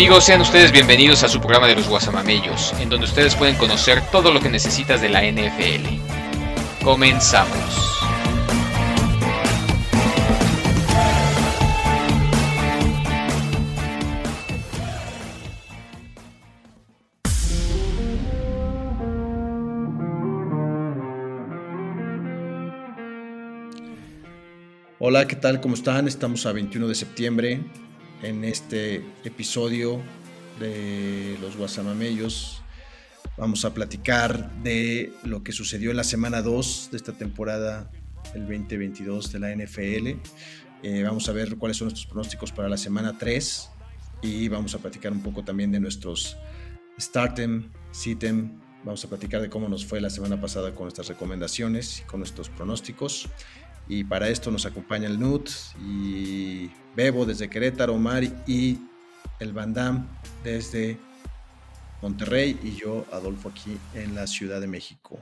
[0.00, 4.00] Amigos, sean ustedes bienvenidos a su programa de los Guasamamellos, en donde ustedes pueden conocer
[4.10, 6.82] todo lo que necesitas de la NFL.
[6.82, 8.00] Comenzamos.
[24.98, 25.60] Hola, ¿qué tal?
[25.60, 26.08] ¿Cómo están?
[26.08, 27.60] Estamos a 21 de septiembre
[28.22, 30.00] en este episodio
[30.58, 32.62] de los Guasamamellos.
[33.36, 37.90] Vamos a platicar de lo que sucedió en la semana 2 de esta temporada,
[38.34, 40.08] el 2022 de la NFL.
[40.82, 43.70] Eh, vamos a ver cuáles son nuestros pronósticos para la semana 3
[44.22, 46.36] y vamos a platicar un poco también de nuestros
[46.98, 48.58] Startem, Sitem.
[48.84, 52.20] Vamos a platicar de cómo nos fue la semana pasada con nuestras recomendaciones y con
[52.20, 53.28] nuestros pronósticos.
[53.88, 55.50] Y para esto nos acompaña el NUT
[55.82, 58.78] y Bebo desde Querétaro, Omar y
[59.38, 60.06] el Bandam
[60.44, 60.98] desde
[62.02, 65.20] Monterrey y yo, Adolfo, aquí en la Ciudad de México.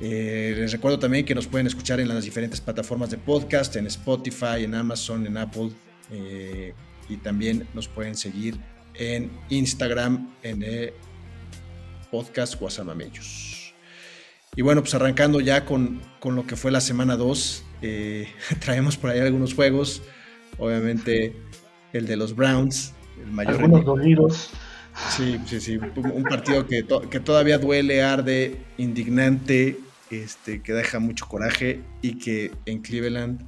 [0.00, 3.86] Eh, les recuerdo también que nos pueden escuchar en las diferentes plataformas de podcast, en
[3.86, 5.70] Spotify, en Amazon, en Apple,
[6.10, 6.72] eh,
[7.08, 8.58] y también nos pueden seguir
[8.94, 10.92] en Instagram, en
[12.10, 13.74] podcast Guasamamellos.
[14.56, 18.28] Y bueno, pues arrancando ya con, lo que fue la semana 2, eh,
[18.60, 20.02] traemos por ahí algunos juegos.
[20.58, 21.36] Obviamente
[21.92, 23.54] el de los Browns, el mayor.
[23.54, 24.50] Algunos dolidos.
[25.10, 25.76] Sí, sí, sí.
[25.76, 29.78] Un partido que, que todavía duele, arde, indignante,
[30.10, 33.46] este, que deja mucho coraje y que en Cleveland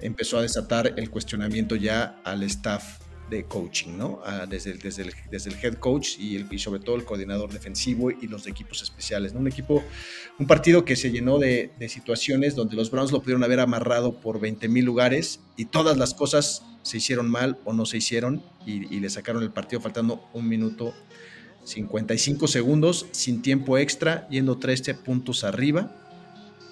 [0.00, 2.98] empezó a desatar el cuestionamiento ya al staff
[3.30, 4.20] de coaching, ¿no?
[4.24, 7.04] Ah, desde, el, desde, el, desde, el, head coach y, el, y sobre todo el
[7.04, 9.40] coordinador defensivo y los equipos especiales, ¿no?
[9.40, 9.82] Un equipo,
[10.38, 14.20] un partido que se llenó de, de situaciones donde los Browns lo pudieron haber amarrado
[14.20, 18.42] por 20 mil lugares y todas las cosas se hicieron mal o no se hicieron
[18.64, 20.94] y, y le sacaron el partido faltando un minuto
[21.64, 25.90] 55 segundos sin tiempo extra, yendo 13 puntos arriba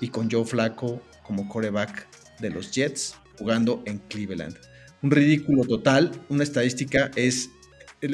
[0.00, 2.06] y con Joe Flaco como coreback
[2.40, 4.56] de los Jets jugando en Cleveland
[5.04, 6.12] un ridículo total.
[6.30, 7.50] Una estadística es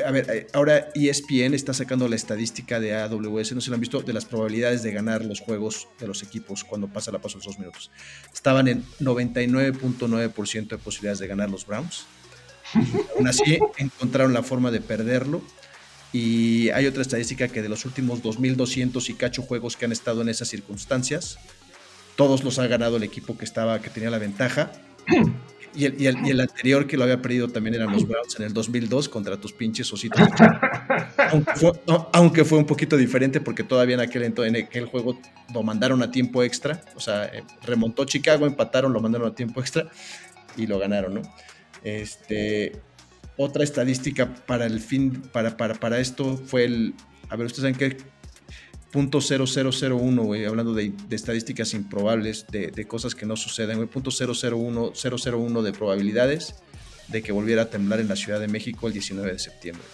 [0.04, 3.80] a ver, eh, ahora ESPN está sacando la estadística de AWS, no se lo han
[3.80, 7.38] visto, de las probabilidades de ganar los juegos de los equipos cuando pasa la paso
[7.38, 7.90] los dos minutos.
[8.32, 12.06] Estaban en 99.9% de posibilidades de ganar los Browns.
[13.16, 15.42] Aún así, encontraron la forma de perderlo.
[16.12, 20.22] Y hay otra estadística que de los últimos 2.200 y cacho juegos que han estado
[20.22, 21.38] en esas circunstancias,
[22.16, 24.72] todos los ha ganado el equipo que, estaba, que tenía la ventaja.
[25.74, 29.36] Y el, anterior que lo había perdido también eran los Browns en el 2002 contra
[29.36, 30.20] tus pinches ositos.
[32.12, 35.20] aunque, fue, un poquito diferente porque todavía en aquel, en aquel juego
[35.54, 36.82] lo mandaron a tiempo extra.
[36.96, 39.88] O sea, eh, remontó Chicago, empataron, lo mandaron a tiempo extra
[40.56, 41.22] y lo ganaron, ¿no?
[41.84, 42.72] Este,
[43.36, 46.94] otra estadística para el fin, para, para, para esto fue el.
[47.28, 47.96] A ver, ustedes saben qué
[48.92, 55.62] 0001, güey, hablando de, estadísticas improbables, de, cosas que no suceden, güey, punto 001, 001
[55.62, 56.54] de probabilidades
[57.08, 59.84] de que volviera a temblar en la Ciudad de México el 19 de septiembre.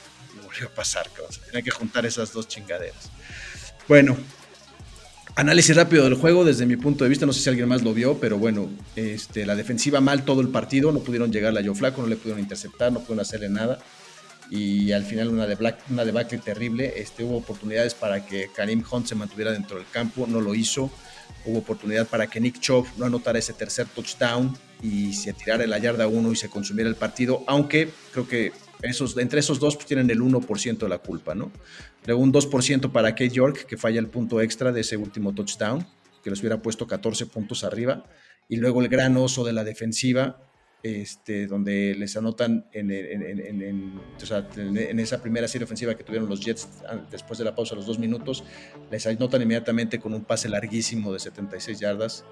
[0.43, 1.35] volvió a pasar, cabrón.
[1.47, 3.11] Tenía que juntar esas dos chingaderas.
[3.89, 4.17] Bueno,
[5.35, 7.95] análisis rápido del juego desde mi punto de vista, no sé si alguien más lo
[7.95, 11.75] vio, pero bueno, este, la defensiva mal todo el partido, no pudieron llegar a Joe
[11.75, 13.79] Flaco, no le pudieron interceptar, no pudieron hacerle nada
[14.51, 15.47] y al final una,
[16.05, 16.95] debacle terrible.
[16.97, 20.91] Este, hubo oportunidades para que Karim Hunt se mantuviera dentro del campo, no lo hizo.
[21.45, 25.79] Hubo oportunidad para que Nick Chubb no anotara ese tercer touchdown y se tirara la
[25.79, 28.53] yarda 1 y se consumiera el partido, aunque creo que
[28.83, 31.51] esos, entre esos dos pues, tienen el 1% de la culpa, ¿no?
[32.05, 35.87] Luego un 2% para Kate York, que falla el punto extra de ese último touchdown,
[36.23, 38.05] que los hubiera puesto 14 puntos arriba.
[38.49, 40.39] Y luego el gran oso de la defensiva,
[40.83, 44.01] este, donde les anotan en,
[45.01, 46.69] esa primera serie ofensiva que tuvieron los Jets
[47.11, 48.45] después de la pausa, los dos minutos,
[48.91, 52.25] les anotan inmediatamente con un pase larguísimo de 76 yardas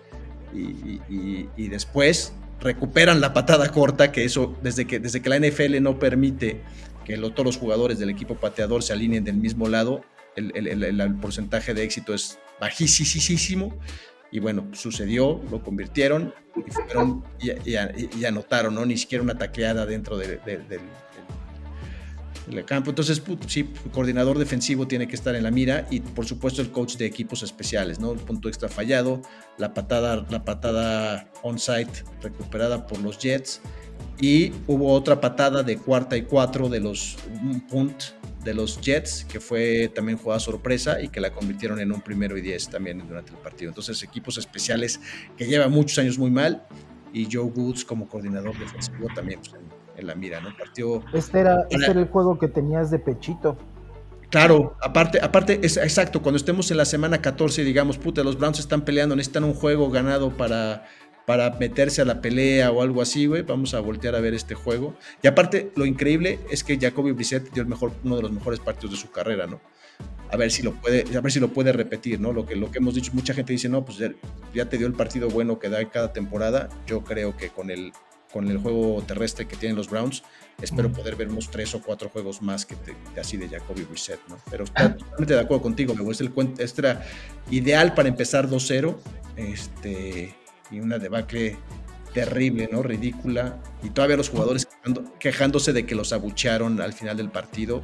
[0.55, 5.99] y, después recuperan la patada corta, que eso desde que, desde que la NFL no
[5.99, 6.61] permite
[7.05, 10.03] que todos los jugadores del equipo pateador se alineen del mismo lado,
[10.37, 13.77] el, el porcentaje de éxito es bajísimo
[14.35, 18.85] y bueno, sucedió, lo convirtieron y, fueron, y, anotaron, ¿no?
[18.85, 20.41] Ni siquiera una tacleada dentro del,
[22.67, 22.91] campo.
[22.91, 26.73] Entonces, sí, el coordinador defensivo tiene que estar en la mira y por supuesto el
[26.73, 28.11] coach de equipos especiales, ¿no?
[28.11, 29.23] El punto extra fallado,
[29.57, 33.61] la patada, la patada on-site recuperada por los Jets
[34.21, 37.17] y hubo otra patada de cuarta y cuatro de los
[37.71, 38.03] punt
[38.45, 42.37] de los Jets, que fue también jugada sorpresa y que la convirtieron en un primero
[42.37, 43.71] y diez también durante el partido.
[43.71, 45.01] Entonces, equipos especiales
[45.37, 46.67] que lleva muchos años muy mal
[47.13, 49.55] y Joe Woods como coordinador defensivo también pues,
[49.97, 50.55] en, la mira, ¿no?
[50.57, 51.03] Partió.
[51.13, 53.57] Este era, este era el juego que tenías de pechito.
[54.31, 58.59] Claro, aparte, aparte, es exacto, cuando estemos en la semana 14 digamos, puta, los Browns
[58.59, 60.87] están peleando, necesitan un juego ganado para
[61.27, 63.43] para meterse a la pelea o algo así, güey.
[63.43, 64.97] Vamos a voltear a ver este juego.
[65.23, 68.61] Y aparte, lo increíble es que Jacoby Brissett dio el mejor, uno de los mejores
[68.61, 69.61] partidos de su carrera, ¿no?
[70.31, 72.33] A ver si lo puede, a ver si lo puede repetir, ¿no?
[72.33, 73.99] Lo que, lo que hemos dicho, mucha gente dice, no, pues
[74.53, 76.69] ya te dio el partido bueno que da cada temporada.
[76.87, 77.93] Yo creo que con el,
[78.33, 80.25] con el juego terrestre que tienen los Browns,
[80.61, 82.77] espero poder ver unos tres o cuatro juegos más que
[83.19, 84.39] así de Jacoby Brissett, ¿no?
[84.51, 87.07] Pero totalmente de acuerdo contigo, me es el, este era
[87.51, 88.97] ideal para empezar 2-0.
[89.37, 90.35] Este
[90.71, 91.57] y una debacle
[92.15, 92.83] terrible, ¿no?
[92.83, 93.57] Ridícula.
[93.83, 94.67] Y todavía los jugadores
[95.19, 97.83] quejándose de que los abuchearon al final del partido.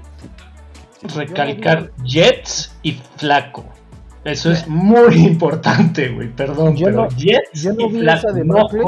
[1.15, 3.67] Recalcar Jets y Flaco.
[4.25, 6.29] Eso es muy importante, güey.
[6.29, 8.83] Perdón, yo pero no, Jets yo no vi esa debacle,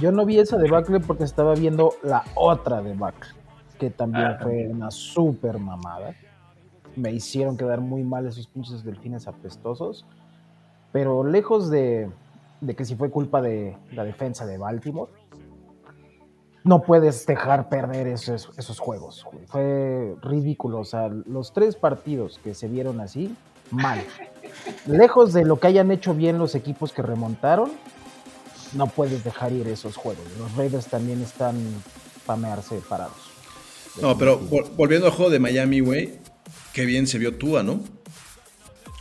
[0.00, 3.30] Yo no vi esa debacle porque estaba viendo la otra debacle,
[3.78, 4.38] que también ah.
[4.40, 6.14] fue una super mamada.
[6.96, 10.04] Me hicieron quedar muy mal esos pinches delfines apestosos.
[10.92, 12.10] Pero lejos de,
[12.62, 15.10] de que si fue culpa de la defensa de Baltimore,
[16.64, 19.26] no puedes dejar perder esos, esos juegos.
[19.48, 20.78] Fue ridículo.
[20.78, 23.34] O sea, los tres partidos que se vieron así,
[23.70, 24.00] mal.
[24.86, 27.72] Lejos de lo que hayan hecho bien los equipos que remontaron,
[28.74, 30.24] no puedes dejar ir esos juegos.
[30.38, 31.56] Los Raiders también están
[32.24, 33.32] pamearse parados.
[34.00, 34.38] No, pero
[34.76, 36.20] volviendo al juego de Miami, güey,
[36.72, 37.80] qué bien se vio Tua, ¿no?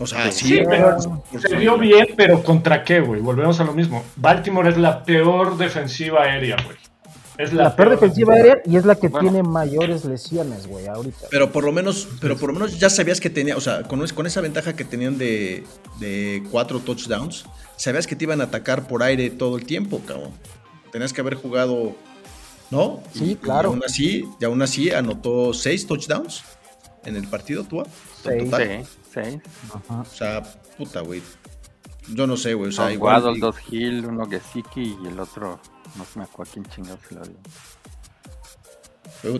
[0.01, 3.22] O sea, sí, pero se vio bien, pero ¿contra qué, güey?
[3.22, 4.03] Volvemos a lo mismo.
[4.15, 6.77] Baltimore es la peor defensiva aérea, güey.
[7.38, 11.27] Es la, peor, defensiva aérea y es la que tiene mayores lesiones, güey, ahorita.
[11.29, 14.05] Pero por lo menos, pero por lo menos ya sabías que tenía, o sea, con,
[14.08, 15.63] con esa ventaja que tenían de,
[16.00, 17.46] de cuatro touchdowns,
[17.77, 20.31] sabías que te iban a atacar por aire todo el tiempo, cabrón.
[20.91, 21.96] Tenías que haber jugado,
[22.72, 23.01] ¿no?
[23.13, 23.70] Sí, claro.
[23.70, 26.43] Y aún así, y aún así anotó seis touchdowns
[27.05, 27.84] en el partido, tú.
[28.24, 28.50] Sí,
[29.13, 29.41] sí.
[29.89, 30.44] O sea,
[30.77, 31.22] puta, güey.
[32.10, 32.70] Yo no sé, güey.
[32.70, 33.24] O sea, no, igual.
[33.24, 35.60] Waddle, dos Hill, uno Gesicki y el otro,
[35.96, 37.38] no se me acuerdo quién chingado se lo dio.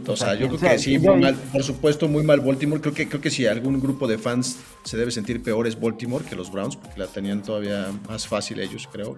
[0.08, 2.80] O sea, yo creo que sí, muy mal, por supuesto, muy mal Baltimore.
[2.80, 6.24] Creo que, creo que si algún grupo de fans se debe sentir peor es Baltimore
[6.24, 9.18] que los Browns, porque la tenían todavía más fácil ellos, creo.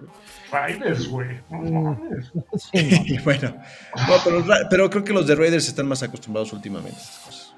[0.50, 1.38] Raiders, güey.
[1.50, 1.96] Mm.
[3.24, 3.56] bueno,
[4.70, 7.54] pero, creo que los de Raiders están más acostumbrados últimamente a estas cosas.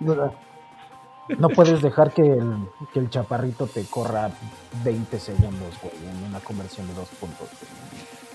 [0.00, 0.47] No,
[1.54, 2.56] puedes dejar que el,
[2.92, 4.30] que el chaparrito te corra
[4.84, 7.48] 20 segundos, güey, en una conversión de dos puntos.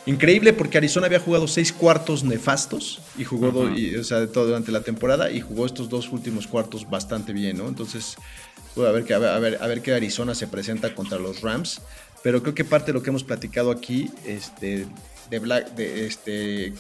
[0.06, 4.82] Increíble porque Arizona había jugado seis cuartos nefastos y jugó o sea, todo durante la
[4.82, 7.70] temporada y jugó estos dos últimos cuartos bastante bien, ¿no?
[7.70, 8.18] Entonces,
[8.76, 11.82] a ver, que, a, ver, a ver qué Arizona se presenta contra los Rams.
[12.22, 14.88] Pero creo que parte de lo que hemos platicado aquí, este,
[15.30, 16.74] de Black, de este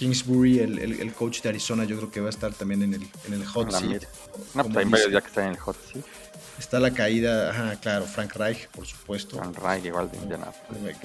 [0.00, 3.34] Kingsbury, el, coach de Arizona, yo creo que va a estar también en el, en
[3.34, 4.04] el hot seat.
[4.54, 6.04] No, pues hay varios ya que están en el hot seat.
[6.58, 9.36] Está la caída, ajá, claro, Frank Reich, por supuesto.
[9.36, 10.96] Frank Reich, igual de Indianapolis.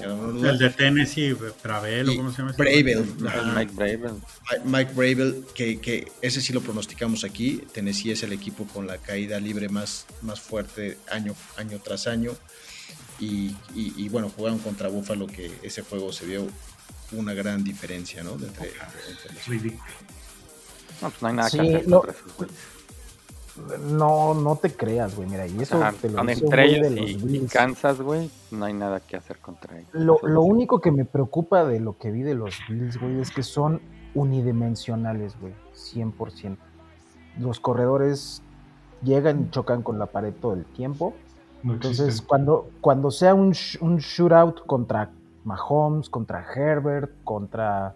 [0.46, 2.54] El de Tennessee, Bravel, ¿cómo se llama?
[2.58, 3.06] Bravel.
[3.54, 4.14] Mike Bravel.
[4.64, 7.68] Mike Bravel, que, que, ese sí lo pronosticamos aquí.
[7.74, 12.32] Tennessee es el equipo con la caída libre más, más fuerte año, año tras año.
[13.20, 16.48] Y, y, bueno, jugaron contra Buffalo, que ese juego se vio
[17.18, 18.38] una gran diferencia, ¿no?
[18.38, 18.72] De entre,
[21.02, 22.48] No, pues no hay nada que hacer contra esos
[23.90, 25.30] no, no te creas, güey.
[25.30, 29.38] Mira, y eso te lo entre ellos y, Kansas, güey, no hay nada que hacer
[29.40, 29.90] contra ellos.
[29.94, 33.32] Lo, lo único que me preocupa de lo que vi de los Bills, güey, es
[33.32, 33.82] que son
[34.14, 35.54] unidimensionales, güey.
[35.74, 36.58] 100%.
[37.40, 38.42] Los corredores
[39.04, 41.14] llegan y chocan con la pared todo el tiempo.
[41.64, 45.12] Entonces, cuando, cuando sea un, un shootout contra
[45.46, 47.96] Mahomes, contra Herbert, contra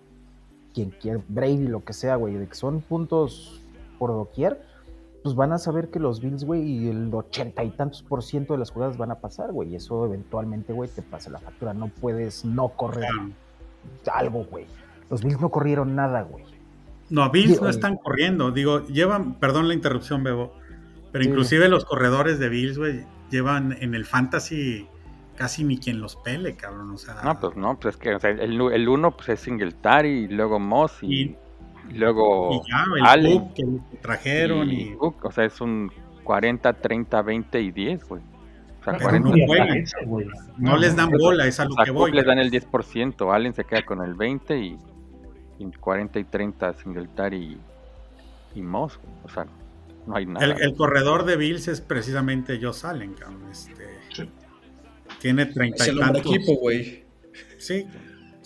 [0.73, 3.61] quien quiera, Brady, lo que sea, güey, de que son puntos
[3.97, 4.63] por doquier,
[5.23, 8.53] pues van a saber que los Bills, güey, y el ochenta y tantos por ciento
[8.53, 9.69] de las jugadas van a pasar, güey.
[9.69, 11.73] Y eso eventualmente, güey, te pasa la factura.
[11.73, 13.09] No puedes no correr
[14.13, 14.65] algo, güey.
[15.09, 16.45] Los Bills no corrieron nada, güey.
[17.09, 18.51] No, Bills no están corriendo.
[18.51, 20.53] Digo, llevan, perdón la interrupción, Bebo,
[21.11, 24.87] pero inclusive los corredores de Bills, güey, llevan en el fantasy
[25.39, 26.91] casi ni quien los pele, cabrón.
[26.91, 30.27] O sea, no, pues no, pues es que el, el uno pues es Singletary y
[30.27, 31.37] luego Moss y
[31.93, 35.89] luego y ya, el Cook que trajeron y, o sea, es un
[36.25, 38.21] 40, 30, 20 y 10, güey.
[38.81, 39.29] O sea, 40,
[40.57, 42.11] no, les dan bola, es a lo que voy.
[42.11, 44.77] les dan el 10%, Allen se queda con el 20 y,
[45.79, 49.47] 40 y 30 Singletary y, y Moss, o sea,
[50.05, 50.45] no hay nada.
[50.45, 53.15] El, corredor de Bills es precisamente Josh Allen,
[53.49, 53.78] este,
[55.19, 57.03] Tiene 30 es el y equipo, güey.
[57.57, 57.85] Sí,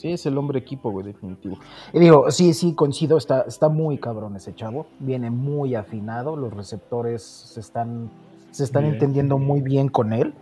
[0.04, 1.60] Sí, es el hombre equipo, güey, definitivo.
[1.94, 4.86] Y digo, sí, sí, coincido, está, está muy cabrón ese chavo.
[5.00, 8.12] Viene muy afinado, los receptores se están,
[8.52, 10.34] se están entendiendo muy bien con él,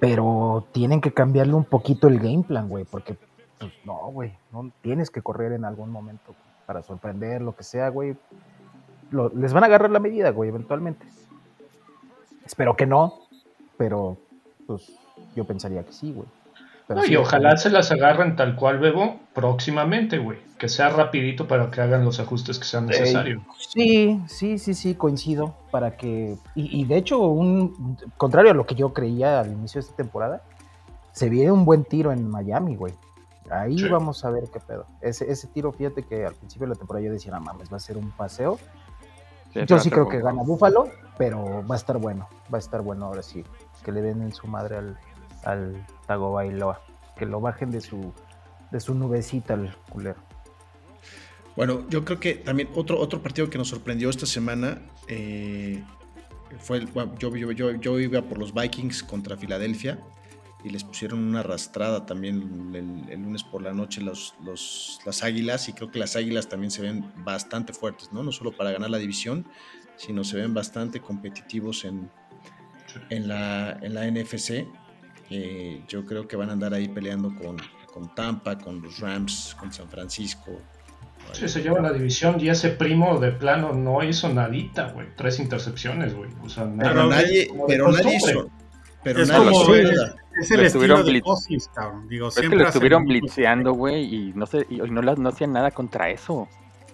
[0.00, 3.18] pero tienen que cambiarle un poquito el game plan, güey, porque,
[3.58, 7.90] pues, no, güey, no tienes que correr en algún momento para sorprender, lo que sea,
[7.90, 8.16] güey.
[9.34, 11.06] les van a agarrar la medida, güey, eventualmente.
[12.46, 13.12] Espero que no,
[13.76, 14.16] pero,
[14.66, 14.90] pues,
[15.34, 16.26] yo pensaría que sí, güey
[17.08, 20.38] y ojalá se las agarren tal cual, Bebo, próximamente, güey.
[20.56, 23.42] Que sea rapidito para que hagan los ajustes que sean necesarios.
[23.58, 25.54] sí, sí, sí, sí, coincido.
[25.70, 26.36] Para que.
[26.54, 30.42] Y, de hecho, un contrario a lo que yo creía al inicio de esta temporada,
[31.12, 32.94] se viene un buen tiro en Miami, güey.
[33.50, 34.86] Ahí vamos a ver qué pedo.
[35.00, 37.76] Ese, ese tiro, fíjate que al principio de la temporada yo decía, no mames, va
[37.76, 38.58] a ser un paseo.
[39.54, 42.28] yo sí creo que gana Búfalo, pero va a estar bueno.
[42.52, 43.44] Va a estar bueno ahora sí.
[43.86, 44.98] Que le den en su madre al,
[45.44, 46.82] al Tagovailoa,
[47.16, 48.12] que lo bajen de su,
[48.72, 50.20] de su nubecita al culero.
[51.54, 55.84] Bueno, yo creo que también otro, otro partido que nos sorprendió esta semana eh,
[56.58, 56.88] fue el,
[57.18, 60.00] yo, yo, yo, iba por los Vikings contra Filadelfia
[60.64, 62.74] y les pusieron una arrastrada también
[63.08, 66.72] el, lunes por la noche los, los, las Águilas y creo que las Águilas también
[66.72, 68.24] se ven bastante fuertes, ¿no?
[68.24, 69.46] No solo para ganar la división,
[69.96, 72.10] sino se ven bastante competitivos en,
[73.10, 74.66] en, la, en la NFC
[75.30, 77.56] eh, yo creo que van a andar ahí peleando con,
[77.92, 80.52] con Tampa, con los Rams, con San Francisco.
[81.32, 85.08] Sí, se lleva la división y ese primo de plano no hizo nadita, güey.
[85.16, 86.30] Tres intercepciones, güey.
[86.44, 88.48] O sea, pero nadie, pero nadie hizo.
[89.02, 91.70] Pero es nadie como, es, el estilo de Cosis,
[92.08, 95.70] Digo, es que lo estuvieron blitzeando, güey, y no sé, y no, no hacían nada
[95.70, 96.48] contra eso.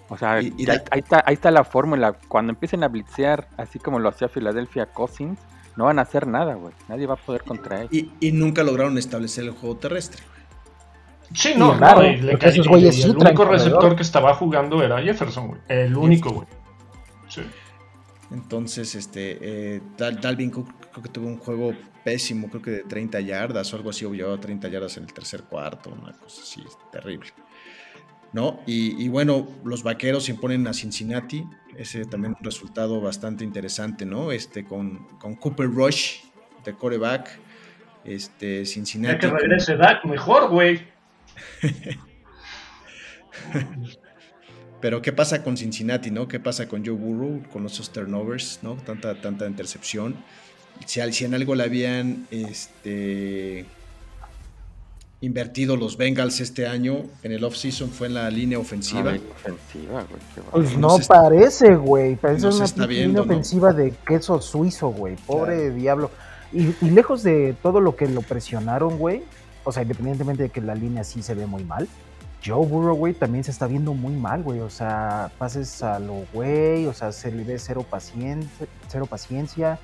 [0.09, 2.15] O sea, ahí, está, ahí está la fórmula.
[2.29, 5.39] Cuando empiecen a blitzear, así como lo hacía Filadelfia Cousins,
[5.77, 6.75] no van a hacer nada, güey.
[6.89, 7.89] Nadie va a poder contra él.
[8.21, 10.43] Y, nunca lograron establecer el juego terrestre, güey.
[11.35, 15.61] Sí, no, no, el único receptor que estaba jugando era Jefferson, güey.
[15.69, 16.47] El único, güey.
[17.29, 17.43] Sí.
[18.31, 19.39] Entonces, este,
[19.77, 21.73] eh, Dalvin Cook creo que tuvo un juego
[22.05, 25.13] pésimo, creo que de 30 yardas o algo así, o llevaba 30 yardas en el
[25.13, 27.31] tercer cuarto, una cosa así, terrible.
[28.33, 28.61] ¿No?
[28.67, 31.45] Y, bueno, los vaqueros se imponen a Cincinnati,
[31.77, 34.33] ese también un resultado bastante interesante, ¿no?
[34.33, 36.21] Este, con, con Cooper Rush
[36.65, 37.39] de coreback,
[38.05, 39.15] este, Cincinnati.
[39.15, 40.83] Ya que regrese Dak, mejor, güey.
[44.81, 46.27] Pero ¿qué pasa con Cincinnati, no?
[46.27, 48.75] ¿Qué pasa con Joe Burrow, con esos turnovers, no?
[48.75, 50.17] Tanta, tanta intercepción.
[50.87, 53.65] Si, si en algo le habían este,
[55.23, 59.15] invertido los Bengals este año en el offseason fue en la línea ofensiva.
[59.15, 60.05] ofensiva
[60.51, 62.17] pues no parece, güey.
[62.17, 65.17] Parece una línea ofensiva de queso suizo, güey.
[65.17, 66.11] Pobre diablo.
[66.53, 69.23] Y, y, lejos de todo lo que lo presionaron, güey.
[69.65, 71.89] O sea, independientemente de que la línea sí se ve muy mal
[72.45, 74.61] Joe Burrow, güey, también se está viendo muy mal, güey.
[74.61, 78.67] O sea, pases a lo güey, o sea, se le ve cero paciencia.
[78.89, 79.79] Cero paciencia.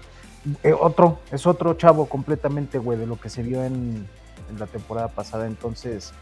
[0.63, 4.09] Eh, otro, es otro chavo completamente, güey, de lo que se vio en,
[4.51, 5.47] en la temporada pasada.
[5.47, 6.13] Entonces,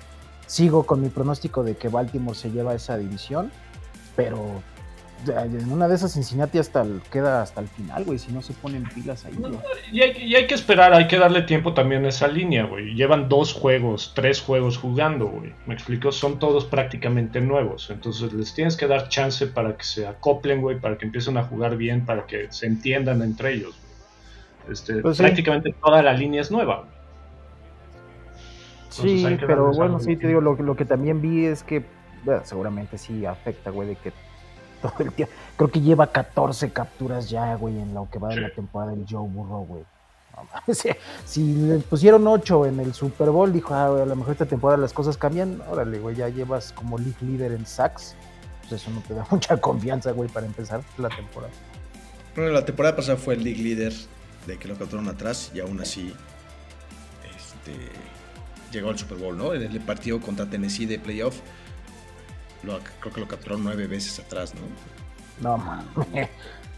[0.47, 3.51] sigo con mi pronóstico de que Baltimore se lleva esa división,
[4.15, 4.63] pero
[5.27, 8.85] en una de esas Cincinnati hasta queda hasta el final, güey, si no se ponen
[8.95, 9.35] pilas ahí.
[9.91, 12.95] y, hay, que esperar, hay que darle tiempo también a esa línea, güey.
[12.95, 15.53] Llevan dos juegos, tres juegos jugando, güey.
[15.67, 17.91] Me explico, son todos prácticamente nuevos.
[17.91, 21.45] Entonces les tienes que dar chance para que se acoplen, güey, para que empiecen a
[21.45, 23.75] jugar bien, para que se entiendan entre ellos.
[24.71, 26.89] Este, pues prácticamente toda la línea es nueva.
[28.89, 31.85] Sí, pero bueno, sí, te digo, lo, lo que también vi es que
[32.45, 35.13] seguramente sí afecta, güey, de que el
[35.57, 39.07] Creo que lleva 14 capturas ya, güey, en lo que va de la temporada del
[39.09, 39.85] Joe Burrow, güey.
[41.25, 44.79] si, le pusieron 8 en el Super Bowl, dijo, ah, a lo mejor esta temporada
[44.79, 45.63] las cosas cambian.
[45.71, 48.15] Órale, güey, ya llevas como league leader en sacks.
[48.61, 51.53] Pues eso no te da mucha confianza, güey, para empezar la temporada.
[52.35, 53.95] Bueno, la temporada pasada fue el league leader
[54.47, 56.15] de que lo capturaron atrás y aún así
[57.35, 57.73] este,
[58.73, 59.55] llegó al Super Bowl, ¿no?
[59.55, 61.41] En el partido contra Tennessee de playoff
[63.01, 64.63] creo que lo capturaron nueve veces atrás, ¿no?
[65.49, 65.85] No, man.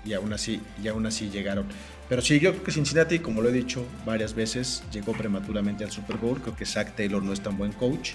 [0.05, 1.67] Y aún así, y aún así llegaron.
[2.09, 5.91] Pero sí, yo creo que Cincinnati, como lo he dicho varias veces, llegó prematuramente al
[5.91, 6.41] Super Bowl.
[6.41, 8.13] Creo que Zach Taylor no es tan buen coach.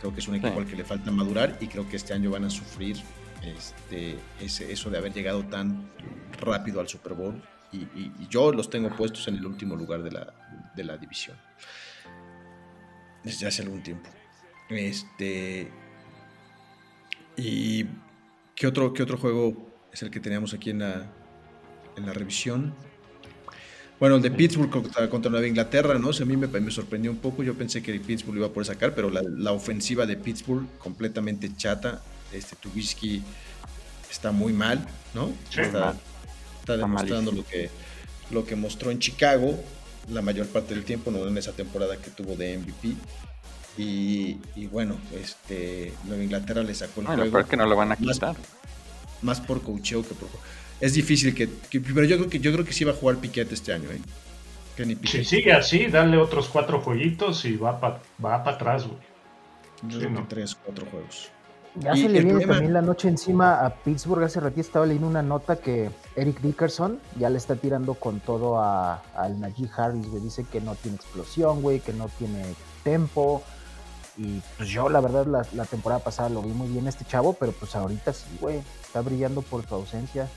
[0.00, 2.30] Creo que es un equipo al que le falta madurar y creo que este año
[2.30, 2.96] van a sufrir
[3.42, 5.88] este, ese, eso de haber llegado tan
[6.40, 7.40] rápido al Super Bowl.
[7.72, 7.86] Y,
[8.28, 10.32] yo los tengo puestos en el último lugar de la,
[10.74, 11.36] de la división.
[13.24, 14.08] Desde hace algún tiempo.
[14.70, 15.70] Este,
[17.36, 17.86] ¿Y
[18.54, 21.06] qué otro, qué otro juego es el que teníamos aquí en la,
[21.96, 22.74] en la revisión?
[24.00, 26.10] Bueno, el de Pittsburgh contra, Nueva Inglaterra, ¿no?
[26.10, 27.42] a mí me, me, sorprendió un poco.
[27.42, 31.50] Yo pensé que Pittsburgh lo iba a poder sacar, pero la, ofensiva de Pittsburgh completamente
[31.56, 32.02] chata.
[32.32, 33.22] Este Trubisky
[34.10, 35.32] está muy mal, ¿no?
[35.50, 35.96] está,
[36.66, 37.70] demostrando lo que,
[38.30, 39.58] lo que mostró en Chicago
[40.10, 42.94] la mayor parte del tiempo, no en esa temporada que tuvo de MVP.
[43.76, 47.36] Y, bueno, este, Nueva Inglaterra le sacó el bueno, juego.
[47.38, 48.36] Pero que no lo van a quitar.
[49.22, 50.28] Más, por coacheo que por.
[50.80, 53.50] Es difícil que, Pero yo creo que yo creo que sí va a jugar Piquet
[53.52, 54.00] este año, ¿eh?
[55.04, 58.98] Si sigue así, dale otros cuatro jueguitos y va para va atrás, güey.
[59.88, 61.30] Yo creo que tres, cuatro juegos.
[61.80, 64.24] Ya se le viene también la noche encima a Pittsburgh.
[64.24, 68.58] Hace ratito estaba leyendo una nota que Eric Dickerson ya le está tirando con todo
[68.58, 70.22] a, al Najee Harris, güey.
[70.22, 72.42] Dice que no tiene explosión, güey, que no tiene
[72.82, 73.42] tempo,
[74.18, 77.52] y pues yo, la verdad, la, temporada pasada lo vi muy bien este chavo, pero
[77.52, 80.28] pues ahorita sí, güey, está brillando por su ausencia.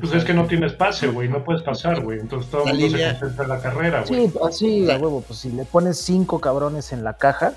[0.00, 2.18] Pues es que no tienes pase, güey, no puedes pasar, güey.
[2.18, 4.28] Entonces todo el mundo se concentra en la carrera, güey.
[4.28, 7.52] Sí, así, a huevo, pues si le pones cinco cabrones en la caja,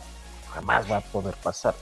[0.54, 1.74] jamás va a poder pasar.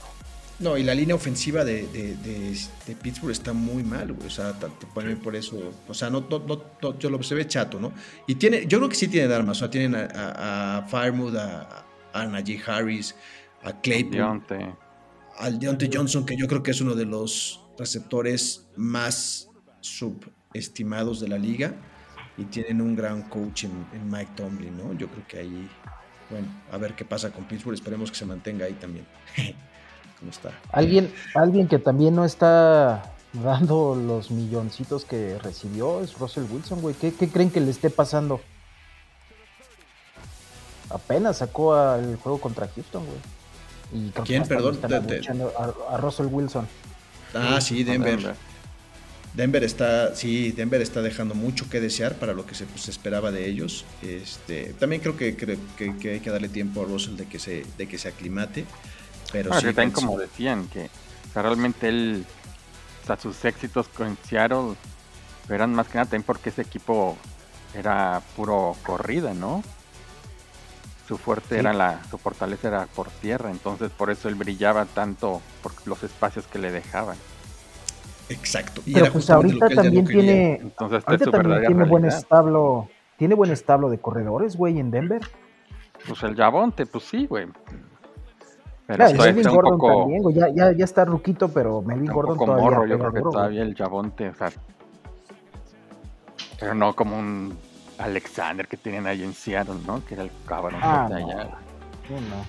[0.58, 4.28] No, y la línea ofensiva de, de, Pittsburgh está muy mal, güey.
[4.28, 5.74] O sea, tanto por eso.
[5.88, 7.92] O sea, no, no, yo lo se ve chato, ¿no?
[8.26, 9.58] Y tiene, yo creo que sí tienen armas.
[9.58, 13.16] O sea, tienen a, a, a Firemood, a, a Najee Harris,
[13.64, 14.42] a Claypool,
[15.38, 19.50] al Deontay Johnson, que yo creo que es uno de los receptores más
[19.82, 21.74] subestimados de la liga.
[22.38, 24.94] Y tienen un gran coach en, Mike Tomlin, ¿no?
[24.94, 25.70] Yo creo que ahí,
[26.30, 27.76] bueno, a ver qué pasa con Pittsburgh.
[27.76, 29.06] Esperemos que se mantenga ahí también.
[30.20, 30.52] ¿Cómo está?
[30.72, 36.96] Alguien, alguien que también no está dando los milloncitos que recibió es Russell Wilson, güey.
[36.96, 38.40] ¿Qué, ¿Qué, creen que le esté pasando?
[40.90, 44.12] Apenas sacó al juego contra Houston, güey.
[44.26, 44.44] ¿Quién?
[44.48, 44.80] Perdón.
[45.90, 46.68] A, Russell Wilson.
[47.34, 48.36] Ah, sí, Denver.
[49.34, 49.64] Denver.
[49.64, 53.48] está, sí, Denver está dejando mucho que desear para lo que se, pues, esperaba de
[53.48, 53.86] ellos.
[54.02, 57.88] Este, también creo que, que, hay que darle tiempo a Russell de que se, de
[57.88, 58.66] que se aclimate.
[59.44, 60.90] Pero sí, también como decían, que
[61.34, 62.26] realmente él,
[63.08, 64.76] o sus éxitos con Seattle
[65.50, 67.18] eran más que nada también porque ese equipo
[67.74, 69.62] era puro corrida, ¿no?
[71.08, 75.42] su fuerte era la, su fortaleza era por tierra, entonces por eso él brillaba tanto
[75.62, 77.18] por los espacios que le dejaban.
[78.30, 78.82] Exacto.
[78.86, 83.90] Y Pero pues ahorita también tiene, entonces, ahorita también tiene buen establo, tiene buen establo
[83.90, 85.22] de corredores, güey, en Denver.
[86.08, 87.48] Pues el Jabonte, pues sí, güey.
[88.88, 90.36] Pero Melvin Gordon también, güey.
[90.36, 92.64] Ya, ya, ya, está ruquito, pero Melvin Gordon todavía.
[92.64, 94.52] Morro, yo creo que todavía el Jabonte, o sea.
[96.60, 97.58] Pero no como un
[97.98, 100.06] Alexander que tienen ahí en Seattle, ¿no?
[100.06, 101.50] Que era el cabrón ah, de allá.
[102.10, 102.46] No, no.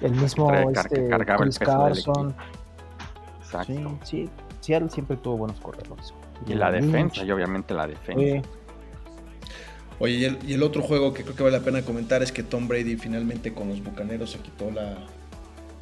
[0.00, 2.34] El mismo este, Chris Carson.
[3.40, 3.72] Exacto.
[3.72, 6.14] Sí, sí, Seattle siempre tuvo buenos corredores.
[6.46, 8.48] Y, la defensa, y obviamente la defensa.
[9.98, 12.32] Oye, y el, y el, otro juego que creo que vale la pena comentar es
[12.32, 14.96] que Tom Brady finalmente con los Bucaneros se quitó la,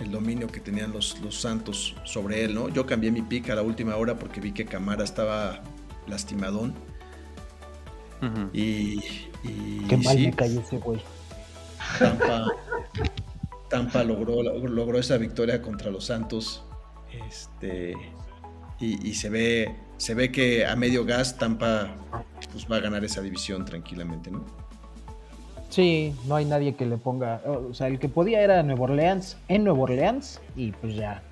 [0.01, 2.69] el dominio que tenían los, los Santos sobre él, ¿no?
[2.69, 5.63] Yo cambié mi pick a la última hora porque vi que Camara estaba
[6.07, 6.75] lastimadón
[8.53, 9.01] y,
[9.89, 11.01] Qué mal me cayó ese güey.
[13.69, 16.65] Tampa, logró, logró esa victoria contra los Santos.
[17.29, 17.95] Este,
[18.79, 21.95] y, se ve se ve que a medio gas Tampa
[22.53, 24.45] pues, va a ganar esa división tranquilamente, ¿no?
[25.71, 27.41] Sí, no hay nadie que le ponga.
[27.47, 31.23] O sea, el que podía era Nuevo Orleans, en Nuevo Orleans, y pues ya.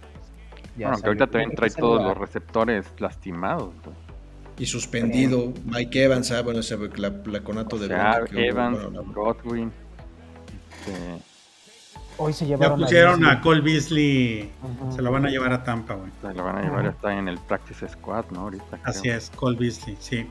[0.76, 3.70] ya bueno, que ahorita también trae todos los receptores lastimados
[4.56, 5.52] y suspendido.
[5.64, 8.78] Mike Evans, ah, bueno, ese la, la conato de ya, Evans,
[9.12, 9.72] Godwin.
[10.70, 11.22] Este,
[12.20, 14.50] Hoy se llevaron ya pusieron a, Cole Beasley,
[14.90, 16.10] se lo van a llevar a Tampa, güey.
[16.20, 18.40] Se lo van a llevar, está en el practice squad, ¿no?
[18.40, 18.78] Ahorita.
[18.82, 20.26] Así es, Cole Beasley, sí.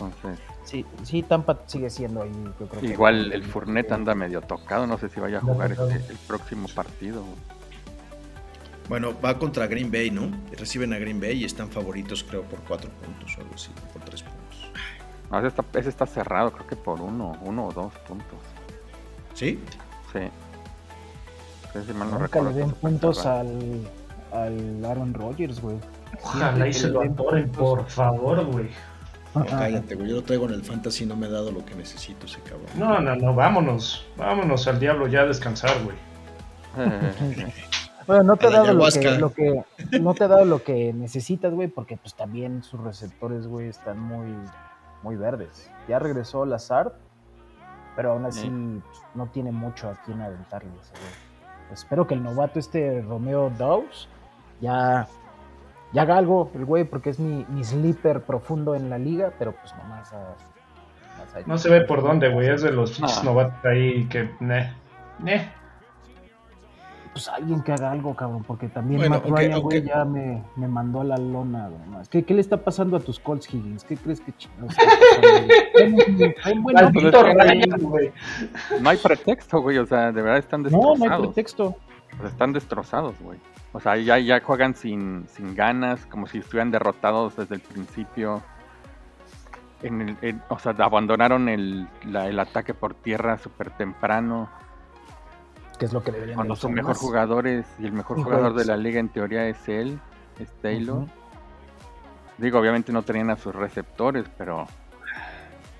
[0.00, 0.38] Entonces.
[0.64, 2.30] Sí, sí, Tampa sigue siendo ahí.
[2.82, 6.68] igual el Fournette anda medio tocado, no sé si vaya a jugar este, el próximo
[6.68, 7.24] partido.
[8.88, 10.30] Bueno, va contra Green Bay, ¿no?
[10.52, 14.02] Reciben a Green Bay y están favoritos, creo, por cuatro puntos o algo así, por
[14.02, 14.70] tres puntos.
[15.30, 18.38] No, ese está, ese está cerrado, creo que por uno, uno o dos puntos.
[19.34, 19.58] ¿Sí?
[20.12, 20.20] Sí.
[21.86, 23.86] Si mal no Nunca le den puntos al,
[24.32, 25.76] al Aaron Rodgers, güey.
[26.22, 28.68] Ojalá y se lo atoren, por favor, güey.
[29.34, 30.08] No, cállate, güey.
[30.08, 32.66] Yo lo traigo en el fantasy no me ha dado lo que necesito ese cabrón.
[32.76, 34.06] No, no, no, vámonos.
[34.16, 35.96] Vámonos al diablo ya a descansar, güey.
[38.08, 39.62] Bueno, no te ha dado lo que,
[40.00, 44.00] no te ha dado lo que necesitas, güey, porque pues también sus receptores, güey, están
[44.00, 44.34] muy,
[45.02, 45.70] muy verdes.
[45.88, 46.92] Ya regresó Lazard,
[47.96, 51.70] pero aún así pues, no tiene mucho a quien aventarles, güey.
[51.70, 54.08] Espero que el novato este Romeo Dawes
[54.62, 55.06] ya,
[55.92, 59.52] ya haga algo, el güey, porque es mi, mi sleeper profundo en la liga, pero
[59.52, 60.34] pues nomás a,
[61.46, 64.74] No se ve por dónde, güey, es de los novatos ahí que, ne,
[65.18, 65.50] ne,
[67.18, 70.68] pues alguien que haga algo, cabrón, porque también bueno, Matt Ryan, güey, ya me, me,
[70.68, 71.80] mandó a la lona, güey.
[72.10, 73.82] ¿Qué, ¿Qué, le está pasando a tus Colts, Higgins?
[73.82, 74.68] ¿Qué crees que no,
[78.80, 80.98] no hay pretexto, güey, o sea, de verdad están destrozados.
[81.00, 81.74] No, no hay pretexto.
[82.24, 83.40] están destrozados, güey.
[83.72, 88.42] O sea, ya, ya juegan sin, sin ganas, como si estuvieran derrotados desde el principio.
[89.82, 94.48] En el, o sea, abandonaron el, la, el ataque por tierra súper temprano
[95.78, 98.76] que es lo que deberían Cuando son mejor jugadores y el mejor jugador de la
[98.76, 100.00] liga en teoría es él,
[100.38, 101.06] es Taylor.
[102.36, 104.66] Digo, obviamente no tenían a sus receptores, pero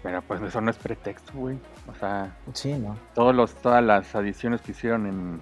[0.02, 1.58] pero pues eso no es pretexto, güey.
[1.88, 2.96] O sea, sí, ¿no?
[3.14, 5.40] Todos los, todas las adiciones que hicieron en,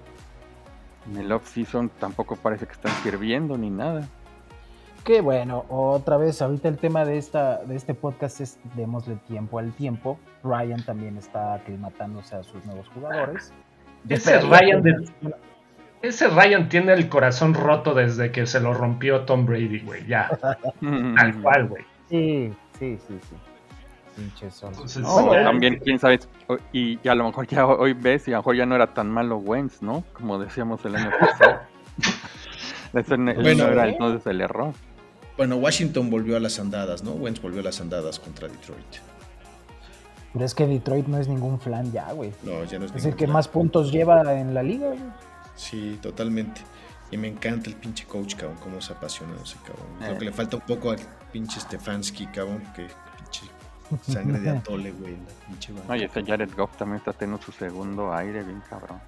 [1.11, 4.09] en el off-season tampoco parece que están sirviendo ni nada.
[5.05, 9.61] Que bueno, otra vez, ahorita el tema de, esta, de este podcast es démosle tiempo
[9.61, 10.19] al tiempo.
[10.43, 13.53] Ryan también está aclimatándose a sus nuevos jugadores.
[14.09, 14.83] Ese Ryan,
[16.03, 20.05] ese Ryan tiene el corazón roto desde que se lo rompió Tom Brady, güey.
[20.07, 20.29] Ya.
[20.81, 21.85] Tal cual, güey.
[22.09, 23.37] Sí, sí, sí, sí.
[25.45, 26.21] También, quién sabe,
[26.73, 29.11] y, a lo mejor ya hoy ves y a lo mejor ya no era tan
[29.11, 30.05] malo Wentz, ¿no?
[30.13, 31.61] Como decíamos el año pasado.
[32.95, 34.73] Ese no era entonces el error.
[35.37, 37.13] Bueno, Washington volvió a las andadas, ¿no?
[37.13, 38.97] Wentz volvió a las andadas contra Detroit.
[40.33, 42.33] Pero es que Detroit no es ningún flan ya, güey.
[42.43, 45.01] No, ya no es Es el que más puntos lleva en la liga, güey.
[45.55, 46.63] Sí, totalmente.
[47.11, 49.87] Y me encanta el pinche coach, cabrón, cómo se apasiona ese cabrón.
[49.99, 50.19] Creo eh.
[50.19, 50.99] que le falta un poco al
[51.33, 52.95] pinche Stefanski, cabrón, que pinche
[54.03, 55.17] sangre de atole, güey.
[55.47, 59.01] Pinche Oye, este Jared Goff también está teniendo su segundo aire, bien cabrón.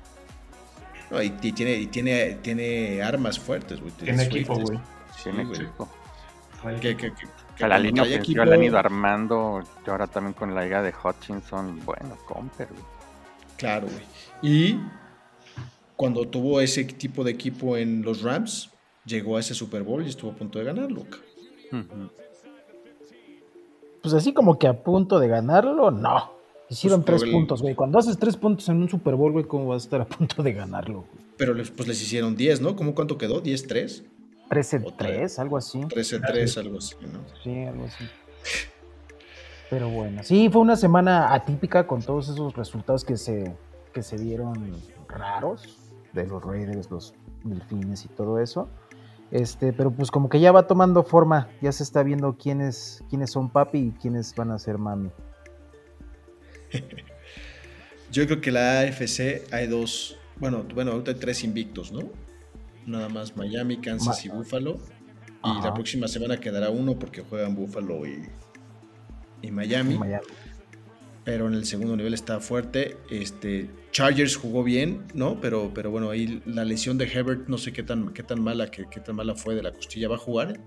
[1.11, 3.93] No, y, tiene, y tiene, tiene armas fuertes, güey.
[3.93, 4.79] Tiene equipo, güey.
[5.23, 5.89] tiene equipo.
[6.81, 7.13] Que, que,
[7.57, 9.63] que la línea ofensiva la han ido armando.
[9.87, 11.81] Y ahora también con la liga de Hutchinson.
[11.85, 12.69] Bueno, Comper,
[13.57, 14.03] Claro, güey.
[14.43, 14.81] Y
[15.97, 18.71] cuando tuvo ese tipo de equipo en los Rams,
[19.05, 21.07] llegó a ese Super Bowl y estuvo a punto de ganarlo.
[24.03, 26.31] Pues así como que a punto de ganarlo, no.
[26.71, 27.75] Hicieron Pues, tres el- puntos, güey.
[27.75, 30.43] Cuando haces tres puntos en un Super Bowl, güey, ¿cómo vas a estar a punto
[30.43, 30.99] de ganarlo?
[31.11, 31.27] güey?
[31.37, 32.77] Pero les, pues les hicieron 10, ¿no?
[32.77, 33.43] ¿Cómo cuánto quedó?
[33.43, 34.05] ¿10-3?
[34.51, 35.81] 13-3, algo así.
[35.81, 37.21] 13-3, algo así, ¿no?
[37.43, 38.05] Sí, algo así.
[39.71, 43.55] Pero bueno, sí, fue una semana atípica con todos esos resultados que se,
[43.93, 44.75] que se dieron
[45.09, 45.79] raros
[46.15, 48.69] de los Raiders, los Delfines y todo eso.
[49.31, 53.31] Este, pero pues como que ya va tomando forma, ya se está viendo quiénes, quiénes
[53.31, 55.11] son papi y quiénes van a ser mami.
[58.11, 62.01] Yo creo que la AFC hay dos, bueno, bueno, ahorita hay tres invictos, ¿no?
[62.87, 64.79] Nada más Miami, Kansas y Buffalo.
[65.45, 65.69] Y Ajá.
[65.69, 68.27] la próxima semana quedará uno porque juegan Buffalo y,
[69.43, 69.99] y Miami.
[69.99, 70.27] Miami.
[71.29, 72.97] Pero en el segundo nivel está fuerte.
[73.11, 75.39] Este, Chargers jugó bien, ¿no?
[75.43, 78.71] Pero, pero bueno, ahí la lesión de Herbert, no sé qué tan, qué tan mala,
[78.71, 80.09] qué, qué tan mala fue de la costilla.
[80.09, 80.59] ¿Va a jugar?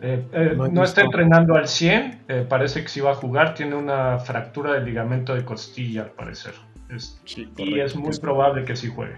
[0.00, 3.74] Eh, eh, No está entrenando al 100, eh, parece que sí va a jugar, tiene
[3.74, 6.54] una fractura del ligamento de costilla al parecer.
[6.88, 9.16] Es- Sí, y es muy probable que sí juegue.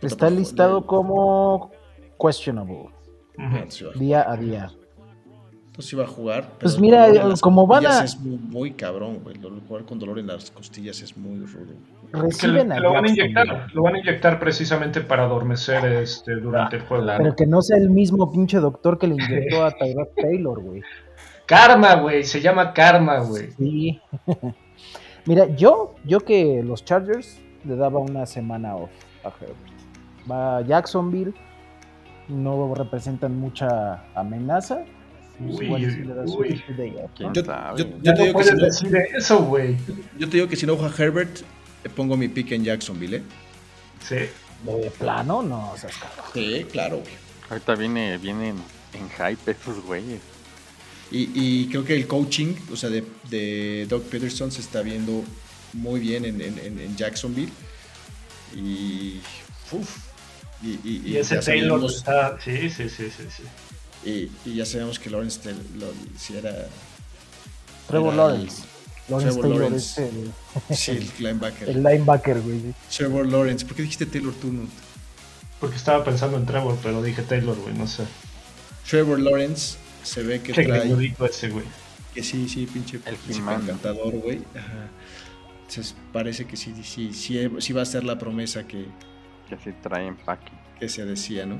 [0.00, 1.70] Está listado como
[2.18, 2.86] questionable,
[3.94, 4.70] día a día.
[5.70, 6.50] Entonces iba a jugar.
[6.60, 9.36] Pues mira, las como van costillas a- Es muy, muy cabrón, güey.
[9.68, 11.72] Jugar con dolor en las costillas es muy rudo.
[12.12, 16.76] Reciben a lo van a inyectar, lo van a inyectar precisamente para adormecer este, durante
[16.76, 17.06] el juego.
[17.16, 20.82] Pero que no sea el mismo pinche doctor que le inyectó a Tyrod Taylor, güey.
[21.46, 23.50] Karma, güey, se llama karma, güey.
[23.52, 24.00] Sí.
[25.26, 28.90] Mira, yo, yo que los Chargers le daba una semana off
[29.24, 29.56] a Herbert.
[30.30, 31.32] Va a Jacksonville,
[32.28, 34.84] no representan mucha amenaza.
[35.46, 35.90] Pues Uy, le uy.
[38.02, 39.76] te no digo que puedes si no, decir eso, güey.
[40.18, 41.38] yo te digo que si no juega Herbert,
[41.84, 43.22] eh, pongo mi pick en Jacksonville, ¿eh?
[44.06, 44.16] Sí.
[44.64, 46.26] De plano, no, seas cabrón.
[46.34, 47.12] Sí, claro, güey.
[47.48, 48.56] Ahorita viene, vienen
[48.92, 50.20] en hype esos güeyes.
[51.10, 55.24] Y, y creo que el coaching, o sea, de, de Doug Peterson se está viendo
[55.72, 57.50] muy bien en, en- en- Jacksonville.
[58.54, 59.20] Y.
[59.72, 59.96] uf,
[60.62, 62.38] y, y- Y ese Taylor sabíamos- está.
[62.40, 63.24] Sí, sí, sí, sí.
[63.36, 63.42] sí.
[64.04, 66.66] Y, y ya sabemos que Lawrence Taylor- lo- si era.
[67.88, 68.62] Trevor era el- Lawrence.
[69.06, 70.02] Trevor Taylor Lawrence.
[70.04, 71.68] es el, Sí, el linebacker.
[71.68, 72.74] el linebacker, güey.
[72.96, 73.66] Trevor Lawrence.
[73.66, 74.52] ¿Por qué dijiste Taylor tú?
[74.52, 74.62] no?
[75.58, 78.04] Porque estaba pensando en Trevor, pero dije Taylor, güey, no sé.
[78.88, 80.90] Trevor Lawrence se ve que Qué trae.
[81.28, 81.64] ese, güey.
[82.14, 84.42] Que sí, sí, pinche, El pinche encantador, güey.
[84.56, 84.88] Ajá.
[85.68, 88.86] Entonces parece que sí, sí, sí, sí va a ser la promesa que,
[89.48, 90.50] Que traen paqui.
[90.78, 91.56] que se decía, ¿no?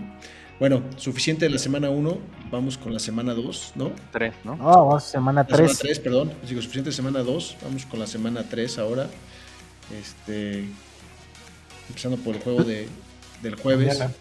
[0.60, 2.18] Bueno, suficiente de la semana 1,
[2.50, 3.92] vamos con la semana 2, ¿no?
[4.12, 4.56] Tres, ¿no?
[4.56, 5.78] No, vamos, semana La semana 3.
[5.78, 6.34] 3, perdón.
[6.46, 9.08] Digo, suficiente semana 2, vamos con la semana 3 ahora.
[9.90, 10.66] Este.
[11.88, 12.86] Empezando por el juego de,
[13.40, 13.98] del jueves.
[13.98, 14.12] Mañana.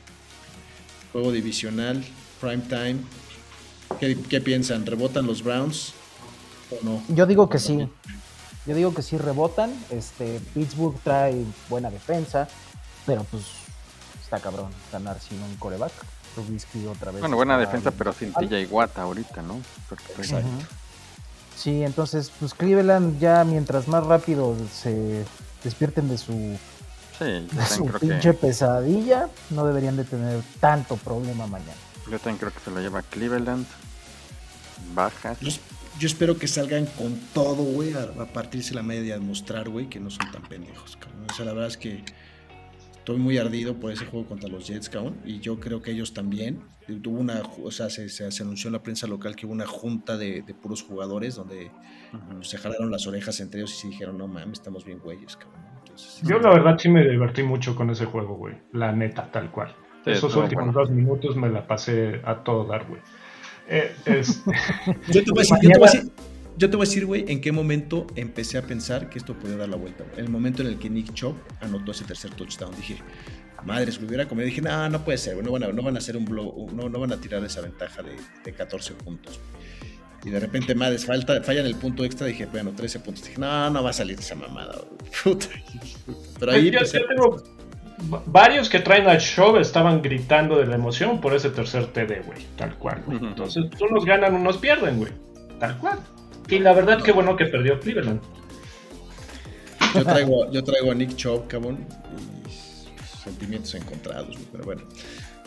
[1.11, 2.01] Juego divisional,
[2.39, 2.99] prime time.
[3.99, 4.85] ¿Qué, qué piensan?
[4.85, 5.93] ¿Rebotan los Browns
[6.71, 7.03] o no?
[7.09, 7.85] Yo digo que sí.
[8.65, 9.73] Yo digo que sí rebotan.
[9.89, 12.47] Este, Pittsburgh trae buena defensa,
[13.05, 13.43] pero pues
[14.23, 15.91] está cabrón ganar sin un coreback.
[16.35, 17.21] Trubisky otra vez.
[17.21, 18.33] Bueno, buena defensa, pero sin.
[18.33, 19.59] TJ Watt ahorita, ¿no?
[19.89, 20.39] Perfecto.
[21.55, 25.25] Sí, entonces, pues Cleveland ya mientras más rápido se
[25.63, 26.31] despierten de su,
[27.17, 31.47] Sí, yo de también, su creo pinche que, pesadilla, no deberían de tener tanto problema
[31.47, 31.73] mañana.
[32.09, 33.65] yo también creo que se lo lleva Cleveland.
[34.95, 35.37] Bajas.
[35.41, 35.51] Yo,
[35.99, 39.87] yo espero que salgan con todo, güey, a, a partirse la media, a demostrar, güey,
[39.89, 41.25] que no son tan pendejos, cabrón.
[41.29, 42.03] O sea, la verdad es que
[43.09, 46.13] estoy muy ardido por ese juego contra los Jets, cabrón, y yo creo que ellos
[46.13, 46.61] también.
[47.01, 49.65] Tuvo una, o sea, se, se- se anunció en la prensa local que hubo una
[49.67, 51.71] junta de, de puros jugadores donde
[52.13, 52.43] Ujú.
[52.43, 55.61] se jalaron las orejas entre ellos y se dijeron, no mames, estamos bien güeyes, cabrón.
[55.79, 58.55] Entonces, Yo la verdad sí me divertí mucho con ese juego, güey.
[58.73, 59.75] La neta, tal cual.
[60.05, 60.79] Sí, Esos últimos bueno.
[60.79, 63.01] dos minutos me la pasé a todo dar, güey.
[63.67, 64.43] Eh, es-
[65.07, 66.11] Yo te voy a decir,
[66.59, 69.57] yo te voy a decir, güey, en qué momento empecé a pensar que esto podía
[69.57, 70.03] dar la vuelta.
[70.03, 70.19] güey.
[70.19, 72.75] El momento en el que Nick Chop anotó ese tercer touchdown.
[72.75, 72.97] Dije,
[73.65, 74.45] madres, me hubiera comido.
[74.45, 75.45] Dije, no, no puede ser, güey.
[75.45, 77.61] No van a, no van a hacer un blow, no, no van a tirar esa
[77.61, 79.39] ventaja de, de 14 puntos.
[80.25, 82.27] Y de repente, madres, falta, fallan el punto extra.
[82.27, 83.23] Dije, bueno, 13 puntos.
[83.23, 85.11] Dije, no, no va a salir esa mamada, güey.
[85.23, 85.47] Puta.
[86.39, 87.43] Pero ahí yo, yo tengo
[88.13, 92.25] va- varios que traen al show estaban gritando de la emoción por ese tercer TD,
[92.25, 92.45] güey.
[92.57, 93.17] Tal cual, güey.
[93.23, 95.13] Entonces, unos ganan, unos pierden, güey.
[95.57, 95.99] Tal cual.
[96.49, 98.21] Y la verdad, qué bueno que perdió Cleveland.
[99.93, 101.85] Yo traigo, yo traigo a Nick Chubb, cabrón,
[102.47, 104.83] y sentimientos encontrados, pero bueno.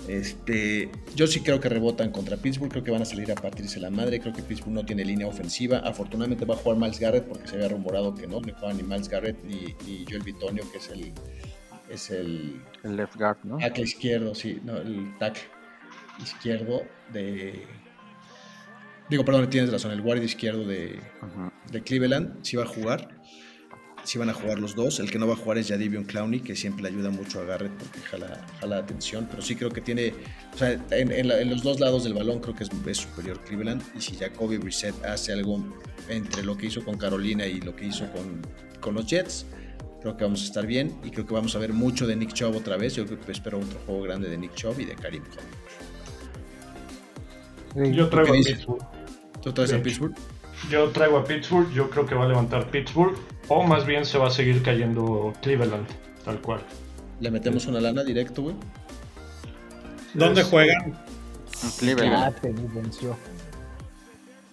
[0.08, 3.78] Este, yo sí creo que rebotan contra Pittsburgh, creo que van a salir a partirse
[3.78, 7.24] la madre, creo que Pittsburgh no tiene línea ofensiva, afortunadamente va a jugar Miles Garrett
[7.24, 10.64] porque se había rumorado que no, no juega ni Miles Garrett ni, ni Joel Bitonio,
[10.72, 11.12] que es el,
[11.88, 13.58] es el El left guard, ¿no?
[13.58, 15.44] tackle izquierdo, sí, no, el tackle
[16.20, 17.64] izquierdo de,
[19.12, 20.98] Digo, perdón, tienes razón, el guardia izquierdo de,
[21.70, 23.20] de Cleveland sí va a jugar.
[24.04, 25.00] Sí van a jugar los dos.
[25.00, 27.44] El que no va a jugar es Jadivion Clowney, que siempre le ayuda mucho a
[27.44, 29.28] Garrett porque jala, jala atención.
[29.30, 30.14] Pero sí creo que tiene.
[30.54, 32.96] O sea, en, en la- en los dos lados del balón creo que es, es
[32.96, 33.82] superior Cleveland.
[33.94, 35.62] Y si Jacoby Brissett hace algo
[36.08, 38.40] entre lo que hizo con Carolina y lo que hizo con,
[38.80, 39.44] con los Jets,
[40.00, 40.96] creo que vamos a estar bien.
[41.04, 42.96] Y creo que vamos a ver mucho de Nick Chubb otra vez.
[42.96, 45.42] Yo creo que espero otro juego grande de Nick Chubb y de Karim Hunt.
[47.86, 47.94] Sí.
[47.94, 48.34] Yo traigo
[49.42, 49.82] ¿Tú traes a.
[49.82, 50.14] Pittsburgh?
[50.70, 51.70] Yo traigo a Pittsburgh.
[51.72, 53.16] Yo creo que va a levantar Pittsburgh.
[53.48, 55.86] O más bien se va a seguir cayendo Cleveland,
[56.24, 56.60] tal cual.
[57.20, 58.54] Le metemos una lana directo, güey.
[60.14, 60.84] ¿Dónde juegan?
[60.86, 62.40] En Ah, Cleveland.
[62.40, 63.16] te venció.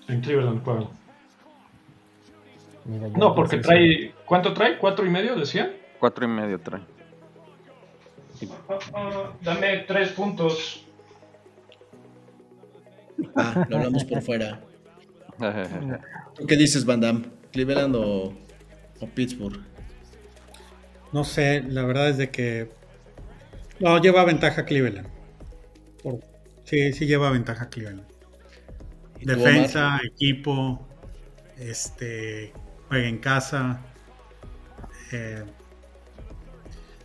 [0.08, 0.64] En Cleveland
[2.86, 4.14] ya No, porque trae.
[4.26, 4.78] ¿Cuánto trae?
[4.78, 5.72] ¿Cuatro y medio decían?
[6.00, 6.82] Cuatro y medio trae.
[8.70, 10.86] Ah, ah, dame tres puntos.
[13.36, 14.62] Ah, lo hablamos por fuera.
[16.38, 17.26] ¿Tú qué dices, Van Damme?
[17.52, 18.34] ¿Cleveland o,
[19.00, 19.62] o Pittsburgh?
[21.12, 22.70] No sé, la verdad es de que.
[23.80, 25.10] No, lleva ventaja Cleveland.
[26.02, 26.24] Por-
[26.64, 28.08] Sí, sí lleva ventaja Cleveland.
[29.20, 30.02] ¿Y tú, Defensa, Omar?
[30.04, 30.88] equipo,
[31.58, 32.54] este,
[32.88, 33.82] juega en casa.
[35.12, 35.44] eh,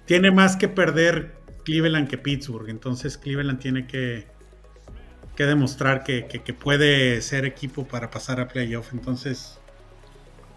[0.05, 4.27] tiene más que perder Cleveland que Pittsburgh, entonces Cleveland tiene que,
[5.37, 9.59] que demostrar que, que- que puede ser equipo para pasar a playoff, entonces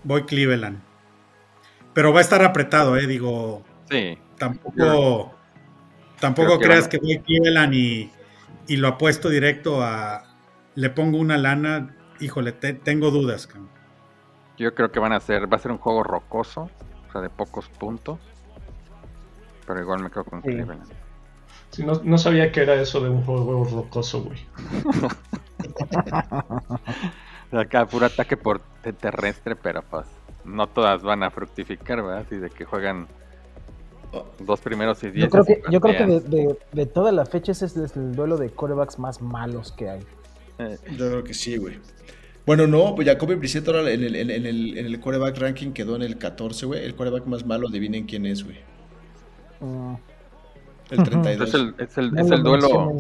[0.04, 0.80] voy Cleveland.
[1.94, 4.18] Pero va a estar apretado, eh, digo, Sí.
[4.38, 5.36] tampoco,
[6.20, 8.12] tampoco Creo creas que voy Cleveland y,
[8.68, 10.24] y lo apuesto directo a.
[10.76, 11.96] Le pongo una lana.
[12.20, 13.48] Híjole, te- tengo dudas.
[13.48, 13.70] cabrón.
[14.58, 16.70] Yo creo que van a ser, va a ser un juego rocoso,
[17.08, 18.20] o sea, de pocos puntos.
[19.66, 20.50] Pero igual me quedo con Sí.
[20.50, 20.84] Cleveland.
[21.78, 24.40] Sí, no, no sabía que era eso de un juego rocoso, güey.
[27.52, 30.08] Acá puro ataque por te- terrestre, pero pues
[30.44, 32.24] no todas van a fructificar, ¿verdad?
[32.26, 33.06] Así de que juegan
[34.40, 35.26] dos primeros y diez.
[35.26, 38.16] Yo creo que, yo creo que de, de- de toda la fecha ese es el
[38.16, 40.02] duelo de corebacks más malos que hay.
[40.58, 41.78] Eh, Yo creo que sí, güey.
[42.44, 45.74] Bueno, no, pues Jacoby Brissett ahora en el, en, en el, en el quarterback ranking
[45.74, 46.84] quedó en el 14, güey.
[46.84, 48.58] El quarterback más malo, adivinen quién es, güey.
[49.60, 49.94] Mm,
[50.90, 51.48] El 32.
[51.50, 52.98] es el, es el, no es el duelo.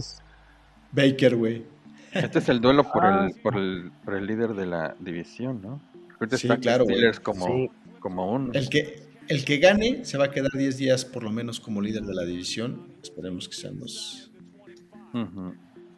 [0.91, 1.65] Baker, güey.
[2.13, 5.61] Este es el duelo por Ah, el, por el, por el líder de la división,
[5.61, 5.81] ¿no?
[6.19, 6.85] Ahorita Sí, claro.
[6.85, 7.69] Steelers como, Sí.
[7.99, 8.51] como uno.
[8.53, 11.81] El que, el que gane se va a quedar 10 días por lo menos como
[11.81, 12.87] líder de la división.
[13.03, 14.31] Esperemos que sean los.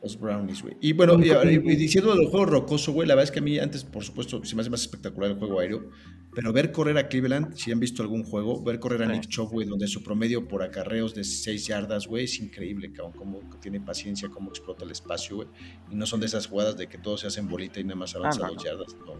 [0.01, 0.75] Los Brownies, güey.
[0.79, 3.83] Y bueno, y, diciendo del juego rocoso, güey, la verdad es que a mí antes,
[3.83, 5.89] por supuesto, se me hace más espectacular el juego aéreo.
[6.33, 9.11] Pero ver correr a Cleveland, si han visto algún juego, ver correr a Sí.
[9.13, 13.13] Nick Chubb, güey, donde su promedio por acarreos de 6 yardas, güey, es increíble, cabrón.
[13.17, 15.47] Cómo tiene paciencia, cómo explota el espacio, güey.
[15.91, 18.15] Y no son de esas jugadas de que todos se hacen bolita y nada más
[18.15, 18.69] avanza Ah, no, dos no.
[18.71, 18.95] yardas.
[18.99, 19.17] No, güey.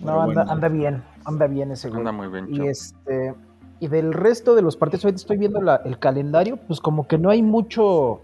[0.00, 0.50] No, Pero anda, bueno.
[0.52, 1.98] anda bien, anda bien ese güey.
[2.00, 3.34] Anda muy bien, Y este
[3.80, 7.16] y del resto de los partidos, ahorita estoy viendo la- el calendario, pues como que
[7.18, 8.22] no hay mucho,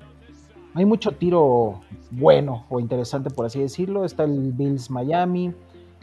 [0.75, 4.05] hay mucho tiro bueno o interesante por así decirlo.
[4.05, 5.53] Está el Bills Miami.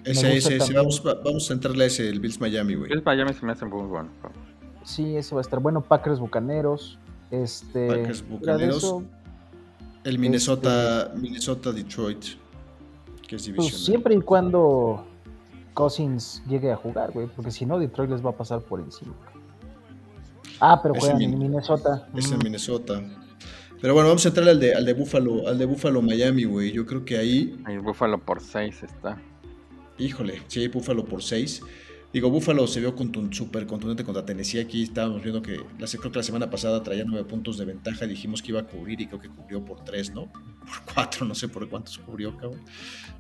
[0.04, 0.74] Ese, ese, ese.
[0.74, 2.92] Vamos, va- vamos a entrarle a ese, el Bills Miami, güey.
[2.92, 4.10] El Miami se me hace muy bueno.
[4.84, 5.82] Sí, ese va a estar bueno.
[5.82, 6.98] Packers Bucaneros.
[7.30, 8.78] Este, Packers, Bucaneros.
[8.78, 9.04] eso,
[10.04, 13.80] El Minnesota, Minnesota Detroit, que es pues divisional.
[13.86, 15.06] siempre y cuando
[15.76, 19.14] Cousins llegue a jugar, güey, porque si no Detroit les va a pasar por encima.
[20.60, 22.08] Ah, pero juegan en Minnesota.
[22.16, 22.44] Es en Mm.
[22.44, 23.02] Minnesota.
[23.82, 26.72] Pero bueno, vamos a entrar al de, al de Buffalo, al de Buffalo Miami, güey.
[26.72, 29.20] Yo creo que ahí, Ahí Buffalo por 6 está.
[29.98, 31.62] híjole, sí, Buffalo por 6.
[32.14, 34.60] Digo, Buffalo se vio contun- súper contundente contra Tennessee.
[34.60, 38.06] Aquí estábamos viendo que la, creo que la semana pasada traía 9 puntos de ventaja.
[38.06, 40.26] Dijimos que iba a cubrir y creo que cubrió por 3, ¿no?
[40.86, 42.60] Por 4, no sé por cuántos cubrió, cabrón.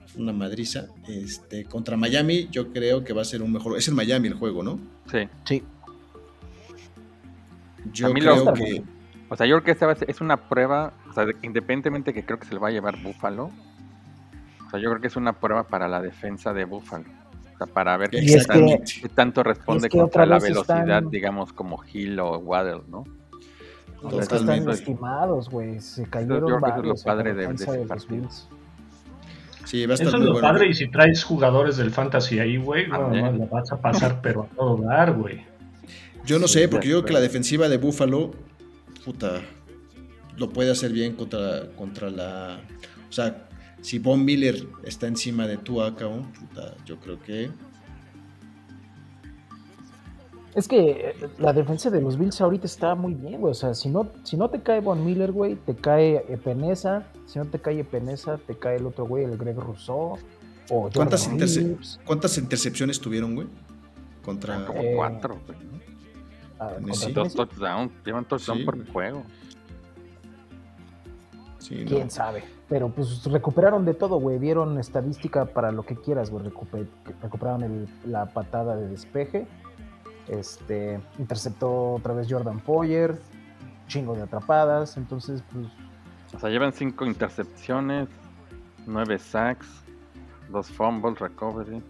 [0.08, 0.88] Fue Una madriza.
[1.08, 3.78] Este, contra Miami, yo creo que va a ser un mejor.
[3.78, 4.78] Es en Miami el juego, ¿no?
[5.10, 5.19] Sí.
[5.45, 5.63] Sí.
[7.93, 8.84] Yo creo que.
[9.34, 12.26] O sea, yo creo que esta vez es una prueba, o sea, de- independientemente que
[12.26, 13.46] creo que se le va a llevar Buffalo.
[14.67, 17.06] O sea, yo creo que es una prueba para la defensa de Buffalo.
[17.56, 21.10] O sea, para ver qué, es que- tan- tanto responde que contra la velocidad, están-
[21.10, 23.05] digamos, como Hill o Waddle, ¿no?
[24.20, 25.80] Es que están lastimados, güey.
[25.80, 28.16] Se cayeron yo creo que eso es lo varios padre de- de defensa ese partido.
[28.22, 28.47] Bills.
[29.66, 30.47] Sí, va a estar Eso es lo bueno.
[30.47, 33.26] padre, y si traes jugadores del fantasy ahí, güey, no, También.
[33.26, 35.45] no, la vas a pasar, pero a todo dar, güey.
[36.26, 38.32] Yo no Sí, sé, porque yo creo que la defensiva de Buffalo,
[39.06, 39.41] puta,
[40.38, 42.62] lo puede hacer bien contra, contra la.
[43.10, 43.47] O sea,
[43.82, 47.52] si Von Miller está encima de Tua, cabrón, puta, yo creo que.
[50.54, 53.52] Es que eh, la defensa de los Bills ahorita está muy bien, güey.
[53.52, 57.08] O sea, si no, si no te cae Von Miller, güey, te cae Epenesa.
[57.26, 60.18] Si no te cae Epenesa, te cae el otro güey, el Greg Rousseau.
[60.70, 61.78] O ¿Cuántas, interce-.
[62.06, 63.47] ¿Cuántas intercepciones tuvieron, güey?
[64.24, 64.66] Contra.
[64.66, 65.58] Como Eh, cuatro, güey.
[66.64, 67.36] Ah, Dos Tennessee.
[67.36, 69.24] touchdowns, llevan touchdown Sí, por juego.
[71.57, 71.89] Sí, no.
[71.89, 72.43] Quién sabe.
[72.70, 74.38] Pero pues recuperaron de todo, güey.
[74.39, 76.45] Vieron estadística para lo que quieras, güey.
[76.45, 76.88] Recupe-
[77.22, 79.47] recuperaron el- la patada de despeje.
[80.28, 83.20] Este interceptó otra vez Jordan Poyer.
[83.88, 84.97] Chingo de atrapadas.
[84.97, 85.68] Entonces, pues.
[86.36, 88.07] O sea, llevan cinco intercepciones,
[88.86, 89.68] nueve sacks,
[90.49, 91.82] dos fumbles, recovery.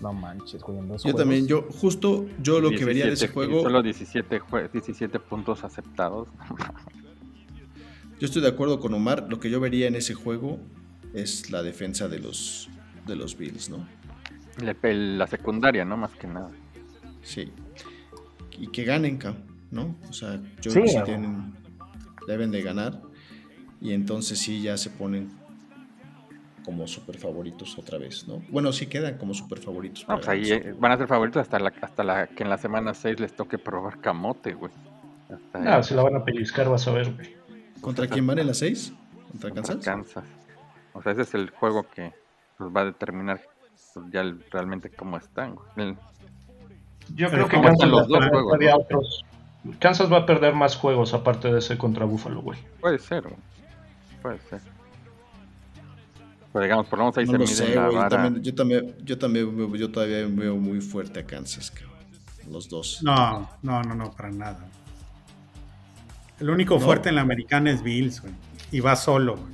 [0.00, 0.78] No manches, güey.
[0.78, 1.20] en dos Yo juegos.
[1.20, 3.62] también, yo, justo yo lo que vería de ese 17 juego.
[3.62, 6.28] Solo 17, jue- 17 puntos aceptados.
[8.18, 9.26] Yo estoy de acuerdo con Omar.
[9.28, 10.58] Lo que yo vería en ese juego
[11.12, 12.68] es la defensa de los,
[13.06, 13.86] de los Bills, ¿no?
[14.62, 15.96] La secundaria, ¿no?
[15.96, 16.50] Más que nada.
[17.22, 17.50] Sí.
[18.58, 19.18] Y que ganen,
[19.70, 19.96] ¿no?
[20.08, 21.52] O sea, yo Sí, creo que sí a- tienen,
[22.26, 23.02] deben de ganar.
[23.82, 25.30] Y entonces sí ya se ponen
[26.66, 28.42] como super favoritos otra vez, ¿no?
[28.50, 30.04] Bueno, sí quedan como super favoritos.
[30.08, 32.58] No, pues ahí eh, van a ser favoritos hasta la, hasta la que en la
[32.58, 34.72] semana 6 les toque probar camote, güey.
[35.32, 37.34] Hasta No, ahí, se la van a pellizcar, vas a ver, güey.
[37.80, 38.92] ¿Contra quién van en las seis?
[39.30, 39.84] ¿Contra contra Kansas?
[39.84, 40.24] Kansas.
[40.92, 42.12] O sea, ese es el juego que
[42.58, 43.40] pues, va a determinar
[43.94, 45.54] pues, ya el- realmente cómo están.
[45.54, 45.66] güey.
[45.76, 45.96] El-
[47.14, 48.76] Yo creo que ¿cómo Kansas los dos juegos, no?
[48.76, 49.24] otros.
[49.78, 52.58] Kansas va a perder más juegos aparte de ese contra Buffalo, güey.
[52.80, 53.36] puede ser, güey.
[54.22, 54.60] Puede ser.
[56.56, 57.98] Pero digamos, por lo menos ahí No se lo mide sé, la güey.
[58.02, 61.92] Yo también, yo también, yo también, veo- yo todavía veo muy fuerte a Kansas, cabrón.
[62.50, 63.00] Los dos.
[63.02, 64.66] No, no, no, no, para nada.
[66.40, 66.80] El único No.
[66.80, 68.32] fuerte en la americana es Bills, güey.
[68.72, 69.52] Y va solo, güey.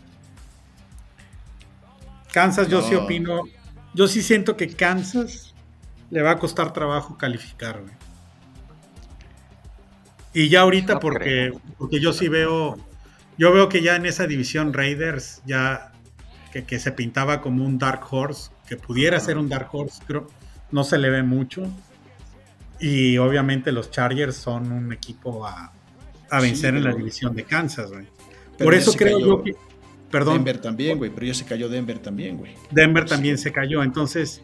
[2.33, 3.03] Kansas, yo sí No.
[3.03, 3.41] opino.
[3.95, 5.55] Yo sí siento que Kansas
[6.11, 7.95] le va a costar trabajo calificar, güey.
[10.35, 11.19] Y ya ahorita, No porque,
[11.51, 11.61] creo.
[11.79, 12.77] porque yo sí veo.
[13.39, 15.92] Yo veo que ya en esa división Raiders, ya
[16.53, 20.29] que, que se pintaba como un Dark Horse, que pudiera ser un Dark Horse, creo,
[20.71, 21.63] no se le ve mucho.
[22.79, 25.73] Y obviamente los Chargers son un equipo a,
[26.31, 28.07] a Sí, vencer en la división de Kansas, güey.
[28.59, 29.53] Por eso creo cayó yo que.
[30.11, 31.11] Perdón, Denver también, güey.
[31.11, 32.55] Pero ya se cayó Denver también, güey.
[32.71, 33.83] Denver también se cayó.
[33.83, 34.43] Entonces,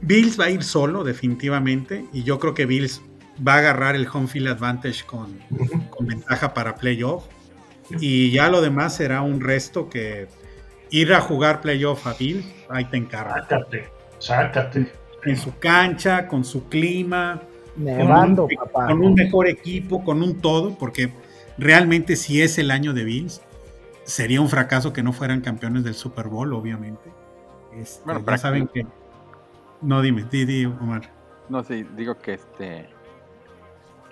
[0.00, 2.06] Bills va a ir solo, definitivamente.
[2.12, 3.00] Y yo creo que Bills
[3.46, 5.38] va a agarrar el home field advantage con,
[5.90, 7.26] con ventaja para playoff.
[8.00, 10.28] Y ya lo demás será un resto que
[10.90, 13.34] ir a jugar playoff a Bills, ahí te encargo.
[13.34, 13.88] Sácate,
[14.18, 14.92] sácate.
[15.24, 17.42] En su cancha, con su clima,
[17.76, 18.86] Nevando, con un, papá.
[18.86, 21.12] con un mejor equipo, con un todo, porque
[21.58, 23.42] realmente si es el año de Bills,
[24.04, 27.10] sería un fracaso que no fueran campeones del Super Bowl, obviamente.
[27.76, 28.86] Este, Bueno, ya saben que...
[29.82, 31.02] No, dime, di, di, Omar.
[31.48, 32.88] No, sí, digo que este.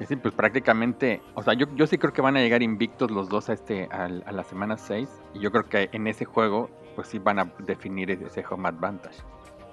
[0.06, 1.20] Sí, pues prácticamente.
[1.34, 3.88] O sea, yo, yo sí creo que van a llegar invictos los dos a, este,
[3.90, 5.08] al- a la semana 6.
[5.34, 9.16] Y yo creo que en ese juego, pues sí van a definir ese home advantage.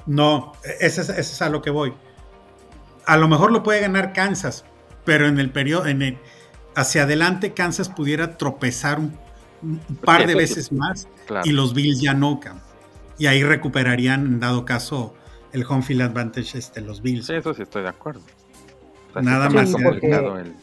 [0.08, 1.94] No, ese es, ese es a lo que voy.
[3.06, 4.66] A lo mejor lo puede ganar Kansas,
[5.04, 6.18] pero en el periodo, en el,
[6.76, 9.18] hacia adelante Kansas pudiera tropezar un,
[9.62, 10.38] un par Sí, de sí.
[10.38, 11.48] veces más Claro.
[11.48, 12.40] y los Bills ya no.
[13.18, 15.14] Y ahí recuperarían, en dado caso,
[15.54, 17.28] el home field advantage este, los Bills.
[17.28, 18.22] Sí, eso sí estoy de acuerdo.
[19.20, 20.56] Sí Nada más complicado el-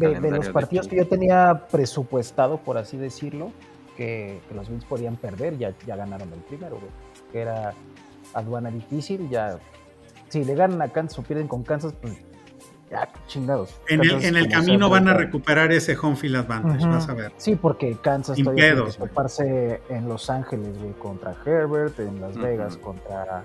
[0.00, 3.52] el de, los partidos que yo tenía presupuestado, por así decirlo,
[3.96, 6.90] que, que los Bills podían perder, ya, ya ganaron el primero, güey.
[7.30, 7.72] Que era
[8.32, 9.58] aduana difícil, ya.
[10.28, 12.14] Si le ganan a Kansas o pierden con Kansas, pues
[12.90, 13.72] ya, chingados.
[13.88, 17.32] En el, en el camino van a recuperar ese home field advantage, vas a ver.
[17.36, 22.20] Sí, porque Kansas Sin todavía tiene que toparse en Los Ángeles, güey, contra Herbert, en
[22.20, 22.36] Las.
[22.36, 23.44] Vegas contra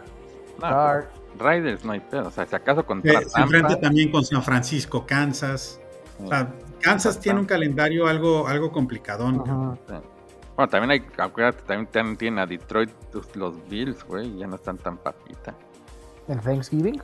[0.60, 1.10] No, Carr.
[1.40, 2.28] Raiders no hay pedo.
[2.28, 5.80] O sea, si acaso Se, contra se enfrenta Tampa, también con San Francisco, Kansas.
[6.24, 9.38] O sea, Kansas tiene un calendario algo, algo complicadón.
[10.56, 14.56] Bueno, también hay, acuérdate, también, también tienen a Detroit los, los Bills, güey, ya no
[14.58, 15.56] están tan papita.
[16.28, 17.02] En Thanksgiving.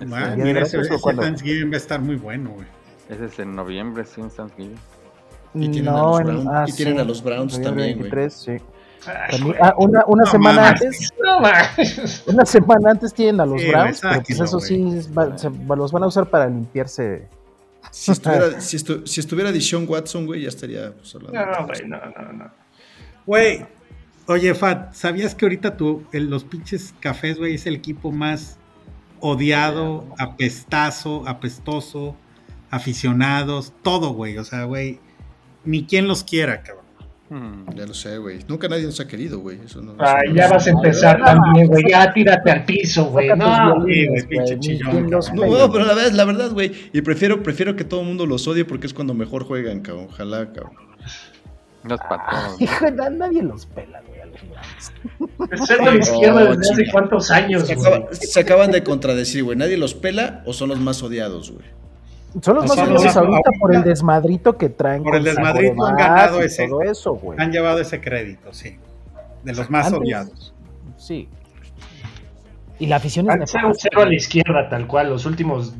[0.00, 0.96] ¿El día de mira, ese, ese?
[0.98, 2.66] Thanksgiving va a estar muy bueno, güey.
[3.08, 4.78] Ese es en noviembre, sí, en Thanksgiving.
[5.54, 7.98] Y tienen a los en- Browns- ah, y tienen sí, a los Browns noviembre también,
[7.98, 8.10] güey.
[8.10, 8.56] 23, sí.
[9.30, 10.82] También- ah, una, una No semana mames.
[10.82, 12.22] antes, No mames.
[12.26, 15.50] una semana antes tienen a los Sí, Browns, pero pues eso sí, es- va- se-
[15.50, 17.28] los van a usar para limpiarse.
[17.90, 21.38] Si estuviera, si, estu- si estuviera Dishon Watson, güey, ya estaría pues, hablando.
[21.46, 22.50] No, güey, no, no, no.
[23.26, 23.66] Güey,
[24.26, 28.58] oye, Fat, ¿sabías que ahorita tú, el- los pinches cafés, güey, es el equipo más
[29.20, 32.16] odiado, apestazo, apestoso,
[32.70, 34.38] aficionados, todo, güey?
[34.38, 34.98] O sea, güey,
[35.64, 36.83] ni quien los quiera, cabrón.
[37.30, 37.64] Hmm.
[37.74, 38.40] Ya lo sé, güey.
[38.48, 39.58] Nunca nadie nos ha querido, güey.
[39.64, 41.84] Eso no, Ay, eso ya no- vas a empezar también, güey.
[41.88, 43.28] Ya tírate al piso, güey.
[43.34, 45.08] No, güey, pinche chillón.
[45.10, 46.70] No, pero la verdad, la verdad, güey.
[46.92, 50.06] Y prefiero, prefiero que todo el mundo los odie porque es cuando mejor juegan, cabrón.
[50.10, 50.72] Ojalá, cabrón.
[51.82, 52.60] No es para todos.
[52.60, 55.52] Hijo, na- nadie los pela, güey, a los Browns.
[55.52, 58.82] Es ser de la izquierda No, desde hace cuántos años, Se, acaba- se acaban de
[58.84, 59.56] contradecir, güey.
[59.56, 61.64] ¿Nadie los pela o son los más odiados, güey?
[62.42, 65.02] Son los más los- ahorita por el desmadrito que traen.
[65.02, 67.38] Por el desmadrito han ganado ese- Todo eso, güey.
[67.40, 68.76] Han llevado ese crédito, sí.
[69.44, 70.54] De los más Antes- odiados.
[70.96, 71.28] Sí.
[72.78, 75.10] Y la afición es Han sido nefasta, cero a la izquierda, tal cual.
[75.10, 75.74] Los últimos,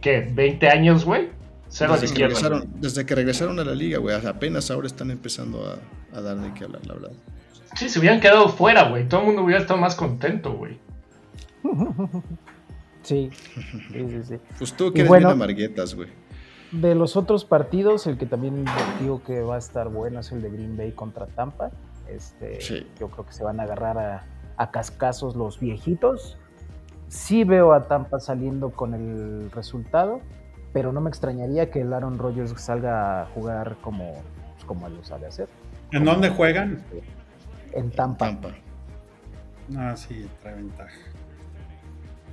[0.00, 0.28] ¿qué?
[0.34, 1.28] ¿20 años, güey?
[1.68, 2.48] Cero a la Desde que, izquierda.
[2.48, 4.16] regresaron, desde que regresaron a la liga, güey.
[4.26, 7.10] Apenas ahora están empezando a, a dar de qué hablar, la verdad.
[7.76, 9.06] Sí, se hubieran quedado fuera, güey.
[9.06, 10.76] Todo el mundo hubiera estado más contento, güey.
[13.02, 13.30] Sí,
[13.92, 14.38] sí, sí, sí.
[14.58, 16.08] Pues tú que eres bueno- bien amarguetas, güey.
[16.72, 18.64] De los otros partidos, el que también
[19.00, 21.70] digo que va a estar bueno es el de Green Bay contra Tampa.
[22.08, 22.86] Este, Sí.
[23.00, 24.22] Yo creo que se van a agarrar a,
[24.56, 26.38] a cascazos los viejitos.
[27.08, 30.20] Sí veo a Tampa saliendo con el resultado,
[30.72, 34.12] pero no me extrañaría que el Aaron Rodgers salga a jugar como,
[34.54, 35.48] pues, como él lo sabe hacer.
[35.90, 36.84] ¿En dónde juegan?
[37.72, 38.26] En Tampa.
[38.26, 38.50] Tampa.
[39.76, 40.92] Ah, sí, trae ventaja.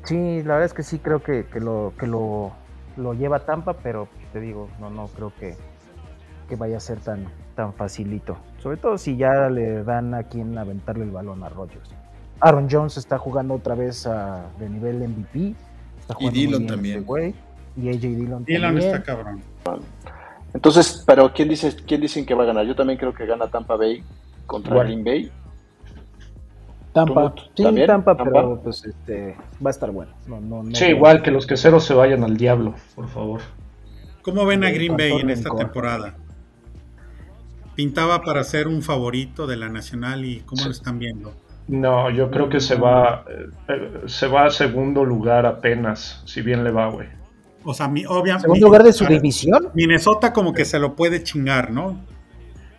[0.07, 2.53] Sí, la verdad es que sí creo que, que lo, que lo,
[2.95, 5.55] lo lleva Tampa, pero te digo, no, no creo que,
[6.47, 8.37] que vaya a ser tan, tan facilito.
[8.63, 11.89] Sobre todo si ya le dan a quien aventarle el balón a Rodgers.
[12.39, 15.55] Aaron Jones está jugando otra vez a- de nivel MVP.
[15.99, 16.99] Está jugando muy Dillon también.
[16.99, 17.35] este
[17.75, 18.95] y AJ Dillon Dylan también.
[18.95, 19.41] está cabrón.
[20.53, 22.65] Entonces, pero ¿quién, dice, ¿quién dicen que va a ganar?
[22.65, 24.03] Yo también creo que gana Tampa Bay
[24.45, 24.81] contra.
[24.83, 25.31] Green Bay.
[27.05, 27.35] Tampa.
[27.35, 27.87] ¿Tú, Sí, también?
[27.87, 28.31] Tampa, ¿Tampa?
[28.33, 30.11] pero pues este va a estar bueno.
[30.27, 33.41] No, no, no Sí, igual que los queseros se vayan al diablo, por favor.
[34.21, 36.15] ¿Cómo ven a Green Bay en esta temporada?
[37.75, 41.33] Pintaba para ser un favorito de la Nacional y ¿cómo lo están viendo?
[41.67, 46.41] No, yo creo que se va, eh, eh, se va a segundo lugar apenas, si
[46.41, 47.07] bien le va, güey.
[47.63, 48.43] O sea, mi, obviamente.
[48.43, 49.69] Segundo lugar de su división.
[49.73, 51.99] Minnesota como que se lo puede chingar, ¿no?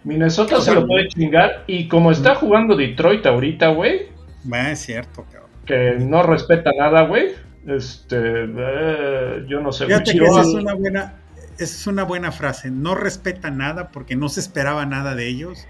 [0.08, 4.08] Minnesota se lo puede chingar y como está jugando Detroit ahorita, güey,
[4.52, 5.50] es cierto, cabrón.
[5.66, 7.32] que no respeta nada, güey.
[7.66, 9.84] Este, eh, yo no sé.
[9.86, 11.14] Fíjate que esa es una buena,
[11.58, 12.70] esa es una buena frase.
[12.70, 15.66] No respeta nada porque no se esperaba nada de ellos.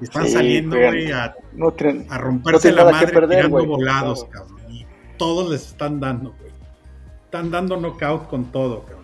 [0.00, 3.66] Y Están Sí, saliendo, güey, a, No tienen, a no romperse la madre perder, tirando
[3.66, 4.46] volados, Claro.
[4.46, 4.72] cabrón.
[4.72, 4.86] Y
[5.16, 6.52] todos les están dando, güey.
[7.24, 8.99] Están dando knockout con todo, cabrón.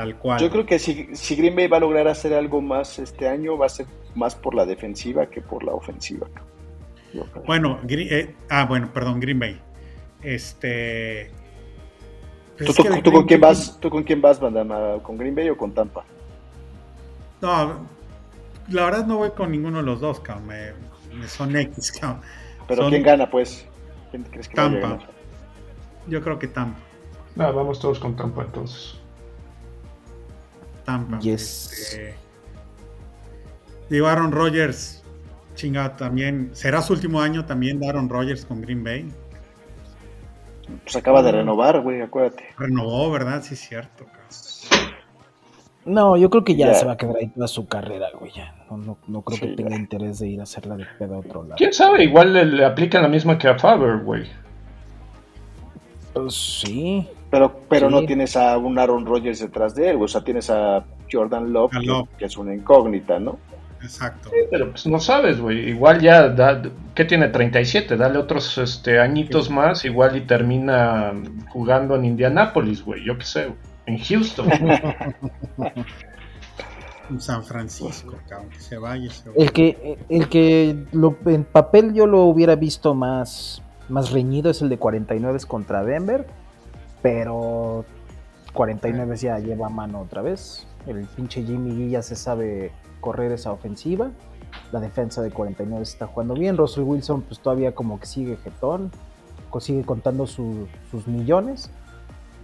[0.00, 0.40] Tal cual.
[0.40, 3.58] Yo creo que si, si Green Bay va a lograr hacer algo más este año,
[3.58, 6.26] va a ser más por la defensiva que por la ofensiva.
[7.46, 9.60] Bueno, eh, ah, bueno, perdón, Green Bay.
[10.22, 11.30] Este.
[12.56, 15.02] pues ¿Tú, es que tú- con quién Bay- vas, ¿Tú con quién vas, Bandama?
[15.02, 16.02] ¿Con Green Bay o con Tampa?
[17.42, 17.86] No,
[18.70, 20.46] la verdad no voy con ninguno de los dos, cabrón.
[20.46, 20.72] Me,
[21.14, 22.22] me son X, cabrón.
[22.66, 23.66] ¿Pero Son quién gana, pues?
[24.10, 24.98] ¿Quién crees que Tampa.
[26.06, 26.80] Yo creo que Tampa.
[27.36, 28.99] No, vamos todos con Tampa entonces.
[30.98, 31.18] Tampa.
[31.20, 31.72] Yes.
[31.72, 32.14] Este,
[33.88, 35.02] digo, Aaron Rodgers,
[35.54, 36.50] chingado también.
[36.52, 39.08] ¿Será su último año también de Aaron Rodgers con Green Bay?
[40.84, 42.44] Pues acaba de renovar, güey, acuérdate.
[42.58, 43.42] Renovó, ¿verdad?
[43.42, 44.20] Sí, es cierto, cabrón.
[45.84, 46.74] No, yo creo que ya, Ya.
[46.74, 48.30] se va a quedar ahí toda su carrera, güey.
[48.32, 48.54] Ya.
[48.70, 49.76] No, no, no creo Sí, que tenga ya.
[49.76, 51.54] interés de ir a hacerla de pedo a otro lado.
[51.56, 52.04] ¿Quién sabe?
[52.04, 54.28] Igual le, le aplican la misma que a Faber, güey.
[56.12, 57.08] Pues sí.
[57.30, 57.94] Pero, pero Sí.
[57.94, 61.76] no tienes a un Aaron Rodgers detrás de él, o sea, tienes a Jordan Love,
[61.76, 62.08] A que, Love.
[62.18, 63.38] que es una incógnita, ¿no?
[63.82, 64.30] Exacto.
[64.50, 65.70] Pero pues no sabes, güey.
[65.70, 66.60] Igual ya, da,
[66.94, 67.28] ¿qué tiene?
[67.28, 67.96] 37.
[67.96, 69.86] Dale otros este, añitos más.
[69.86, 71.12] Igual y termina
[71.48, 73.02] jugando en Indianápolis, güey.
[73.04, 73.52] Yo qué sé.
[73.86, 74.48] En Houston.
[77.10, 78.50] En San Francisco, cabrón.
[78.50, 79.10] Que se vaya.
[79.10, 79.42] Se vaya.
[79.42, 84.62] El que, el que lo, en papel yo lo hubiera visto más, más reñido es
[84.62, 86.24] el de 49 contra Denver,
[87.02, 87.84] pero
[88.52, 90.66] 49 ya lleva mano otra vez.
[90.86, 94.10] El pinche Jimmy G ya se sabe correr esa ofensiva.
[94.72, 96.56] La defensa de 49 está jugando bien.
[96.56, 98.90] Russell Wilson pues todavía como que sigue jetón,
[99.60, 101.70] sigue contando su- sus millones.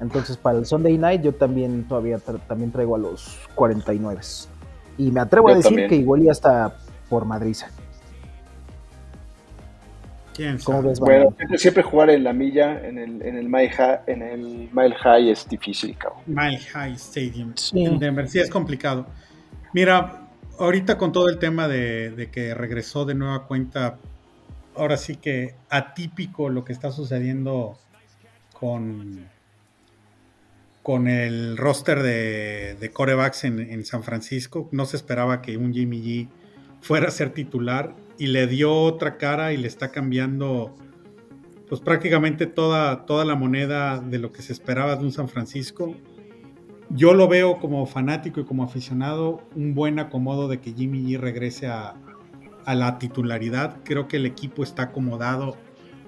[0.01, 4.21] Entonces para el Sunday Night yo también todavía tra- también traigo a los 49.
[4.99, 5.89] Y me atrevo a decir también.
[5.89, 6.77] que igual ya está
[7.09, 7.57] por Madrid.
[10.37, 13.71] ¿Quién ¿Cómo ves, Bueno, siempre, siempre jugar en la milla, en el, en el mile
[13.71, 16.23] high, en el mile high es difícil, cabrón.
[16.27, 17.85] Mile High Stadium Sí.
[17.85, 18.29] en Denver.
[18.29, 19.07] Sí, es complicado.
[19.73, 20.29] Mira,
[20.59, 23.99] ahorita con todo el tema de, de que regresó de nueva cuenta,
[24.75, 27.79] ahora sí que atípico lo que está sucediendo
[28.53, 29.27] con,
[30.83, 34.69] con el roster de, de corebacks en, San Francisco.
[34.73, 36.29] No se esperaba que un Jimmy G
[36.81, 40.75] fuera a ser titular y le dio otra cara y le está cambiando
[41.69, 45.95] pues prácticamente toda, toda la moneda de lo que se esperaba de un San Francisco.
[46.91, 51.19] Yo lo veo como fanático y como aficionado un buen acomodo de que Jimmy G
[51.19, 51.97] regrese a,
[52.65, 53.79] a la titularidad.
[53.85, 55.57] Creo que el equipo está acomodado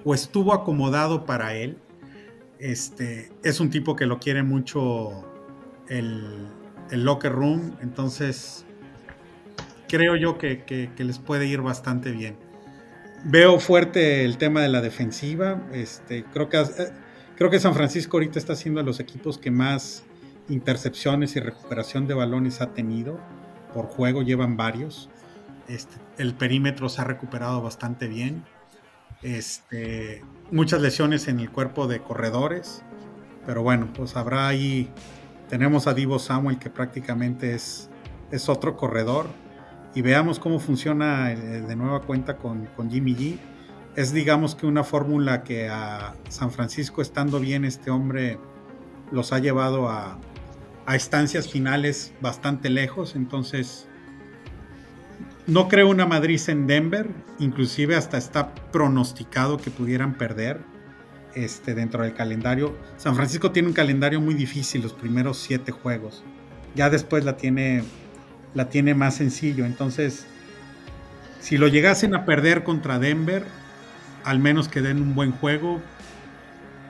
[0.05, 1.79] o estuvo acomodado para él.
[2.59, 5.25] Este, es un tipo que lo quiere mucho
[5.89, 6.49] el,
[6.91, 8.67] locker room, entonces
[9.89, 12.37] creo yo que, les puede ir bastante bien.
[13.25, 15.67] Veo fuerte el tema de la defensiva.
[15.73, 16.93] Este, creo, que, eh,
[17.37, 20.05] creo que San Francisco ahorita está siendo de los equipos que más
[20.49, 23.19] intercepciones y recuperación de balones ha tenido.
[23.75, 25.11] Por juego llevan varios.
[25.67, 28.45] Este, el perímetro se ha recuperado bastante bien.
[29.23, 30.23] Este,
[30.53, 32.83] muchas lesiones en el cuerpo de corredores,
[33.45, 34.89] pero bueno, pues habrá ahí,
[35.49, 37.91] tenemos a Divo Samuel que prácticamente es,
[38.31, 39.29] es otro corredor
[39.99, 43.39] y veamos cómo funciona eh, de nueva cuenta con, con Jimmy G.
[43.97, 48.39] Es digamos que una fórmula que a San Francisco estando bien este hombre
[49.11, 50.17] los ha llevado a,
[50.87, 53.89] a estancias finales bastante lejos, entonces
[55.49, 60.61] no creo una Madrid en Denver, inclusive hasta está pronosticado que pudieran perder
[61.35, 62.79] este, dentro del calendario.
[62.99, 66.23] San Francisco tiene un calendario muy difícil, los primeros siete juegos.
[66.77, 67.83] Ya después la tiene,
[68.55, 69.65] la tiene más sencillo.
[69.65, 70.27] Entonces,
[71.41, 73.45] si lo llegasen a perder contra Denver,
[74.25, 75.81] al menos que den un buen juego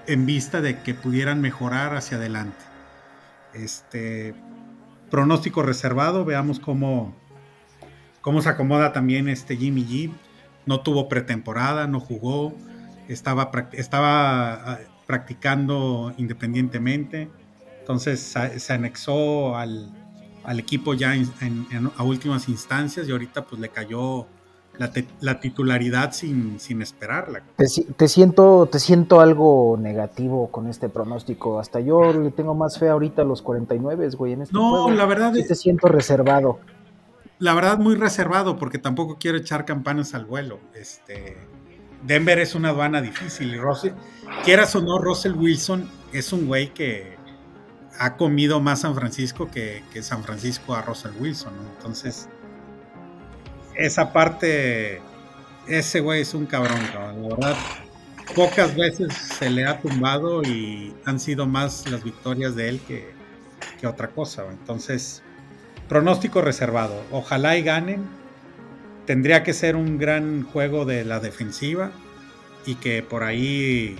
[0.06, 2.64] en vista de que pudieran mejorar hacia adelante.
[3.52, 4.34] Este
[5.10, 7.14] pronóstico reservado, veamos cómo,
[8.20, 10.12] cómo se acomoda también este Jimmy G.
[10.66, 12.54] No tuvo pretemporada, no jugó,
[13.08, 17.30] estaba, estaba ah, practicando independientemente.
[17.80, 19.97] Entonces se anexó al,
[20.58, 21.14] equipo ya
[21.96, 24.26] a últimas instancias y ahorita pues le cayó
[25.20, 27.42] la, titularidad sin, sin esperarla.
[27.56, 31.58] Te, siento, te siento algo negativo con este pronóstico.
[31.58, 34.34] Hasta yo le tengo más fe ahorita a los 49, güey.
[34.34, 35.48] En este no, la verdad es...
[35.48, 36.60] Te siento reservado
[37.38, 40.58] la verdad muy reservado porque tampoco quiero echar campanas al vuelo.
[40.74, 41.36] Este,
[42.04, 43.92] Denver es una aduana difícil y Russell,
[44.44, 47.17] quieras o no, Russell Wilson es un güey que
[47.98, 51.52] ha comido más San Francisco que, San Francisco a Russell Wilson.
[51.76, 52.28] Entonces,
[53.74, 55.00] esa parte,
[55.66, 57.56] ese güey es un cabrón, la verdad.
[58.34, 63.10] Pocas veces se le ha tumbado y han sido más las victorias de él que,
[63.80, 64.44] que otra cosa.
[64.50, 65.22] Entonces,
[65.88, 67.02] Pronóstico reservado.
[67.10, 68.06] Ojalá y ganen.
[69.06, 71.90] Tendría que ser un gran juego de la defensiva
[72.66, 73.96] y que por ahí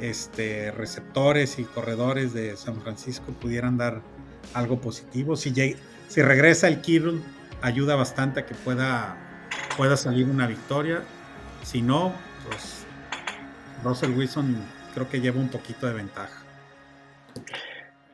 [0.00, 4.00] este, receptores y corredores de San Francisco pudieran dar
[4.54, 5.36] algo positivo.
[5.36, 5.52] Si,
[6.08, 7.20] si regresa el Kittle,
[7.60, 9.16] ayuda bastante a que pueda,
[9.76, 11.02] pueda salir una victoria.
[11.62, 12.12] Si no,
[12.46, 12.84] pues
[13.84, 14.56] Russell Wilson
[14.94, 16.42] creo que lleva un poquito de ventaja.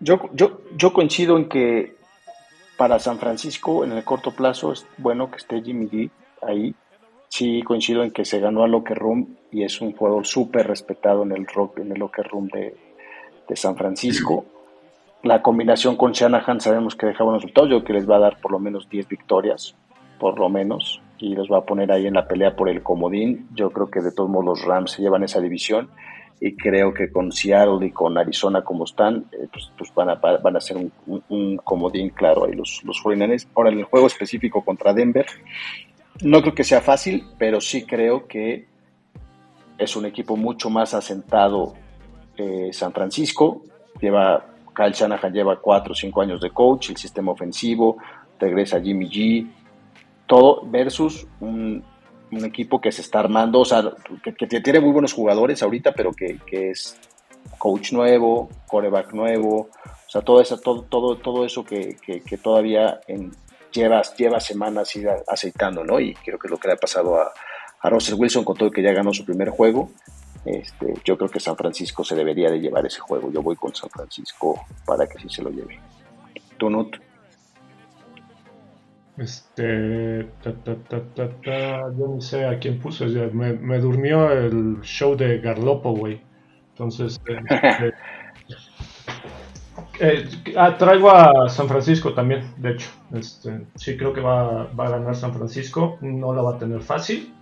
[0.00, 1.96] Yo, yo, yo coincido en que
[2.76, 6.10] para San Francisco, en el corto plazo, es bueno que esté Jimmy G
[6.42, 6.74] ahí.
[7.28, 11.22] Sí coincido en que se ganó al Locker Room y es un jugador súper respetado
[11.22, 12.74] en el, rock, en el Locker Room de,
[13.54, 14.44] San Francisco.
[15.22, 17.70] La combinación con Shanahan sabemos que deja buenos resultados.
[17.70, 19.74] Yo creo que les va a dar por lo menos 10 victorias,
[20.18, 23.48] por lo menos, y los va a poner ahí en la pelea por el comodín.
[23.54, 25.88] Yo creo que de todos modos los Rams se llevan esa división
[26.40, 30.14] y creo que con Seattle y con Arizona como están, eh, pues, pues, van, a,
[30.14, 30.76] van a ser
[31.06, 35.26] un, comodín claro ahí los, los 49 Ahora, en el juego específico contra Denver,
[36.22, 38.66] no creo que sea fácil, pero sí creo que
[39.76, 41.74] es un equipo mucho más asentado
[42.36, 43.62] eh, San Francisco.
[44.00, 44.44] Lleva,
[44.74, 47.96] Kyle Shanahan lleva 4 o 5 años de coach, el sistema ofensivo,
[48.38, 49.50] regresa Jimmy G,
[50.26, 51.82] todo versus un
[52.30, 53.82] equipo que se está armando, o sea,
[54.22, 56.98] que, tiene muy buenos jugadores ahorita, pero que, es
[57.56, 61.96] coach nuevo, coreback nuevo, o sea, todo eso, todo, todo, todo eso que,
[62.42, 63.32] todavía en,
[63.72, 66.00] lleva, lleva semanas ir aceitando, ¿no?
[66.00, 67.32] Y creo que es lo que le ha pasado a,
[67.80, 69.90] a Russell Wilson con todo que ya ganó su primer juego.
[70.44, 73.30] Este, yo creo que San Francisco se debería de llevar ese juego.
[73.30, 75.78] Yo voy con San Francisco para que sí se lo lleve.
[76.56, 76.90] ¿Tú, no?
[79.18, 80.28] Este.
[80.44, 83.06] yo ni sé a quién puse.
[83.06, 86.20] Me, durmió el show de Garlopo, güey.
[86.70, 87.20] Entonces.
[90.01, 92.90] eh, ah, traigo a San Francisco también, de hecho.
[93.12, 95.99] Este, sí, creo que va, a ganar San Francisco.
[96.01, 97.34] No lo va a tener fácil.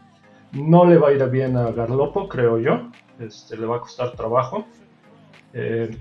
[0.53, 2.91] No le va a ir bien a Garlopo, creo yo.
[3.19, 4.67] Este, le va a costar trabajo.
[5.53, 5.97] Eh,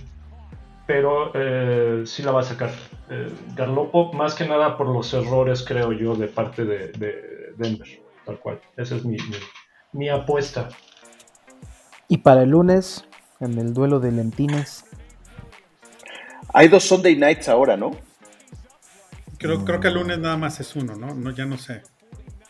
[0.87, 2.71] pero eh, sí la va a sacar.
[3.55, 7.87] Garlopo, más que nada por los errores, creo yo, de parte de, de Denver,
[8.25, 8.59] tal cual.
[8.77, 9.05] Esa es
[9.93, 10.69] mi apuesta.
[12.07, 13.05] Y para el lunes,
[13.39, 14.85] en el duelo de Lentines,
[16.53, 17.91] Hay dos Sunday Nights ahora, ¿no?
[19.37, 21.13] Creo, creo que el lunes nada más es uno, ¿no?
[21.13, 21.81] no ya no sé.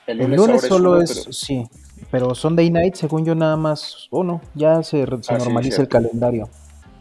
[0.08, 1.68] el lunes solo uno, es, pero- sí,
[2.12, 5.88] pero Sunday Night, según yo, nada más uno, ya se, se Ah, sí, normaliza el
[5.88, 6.48] calendario.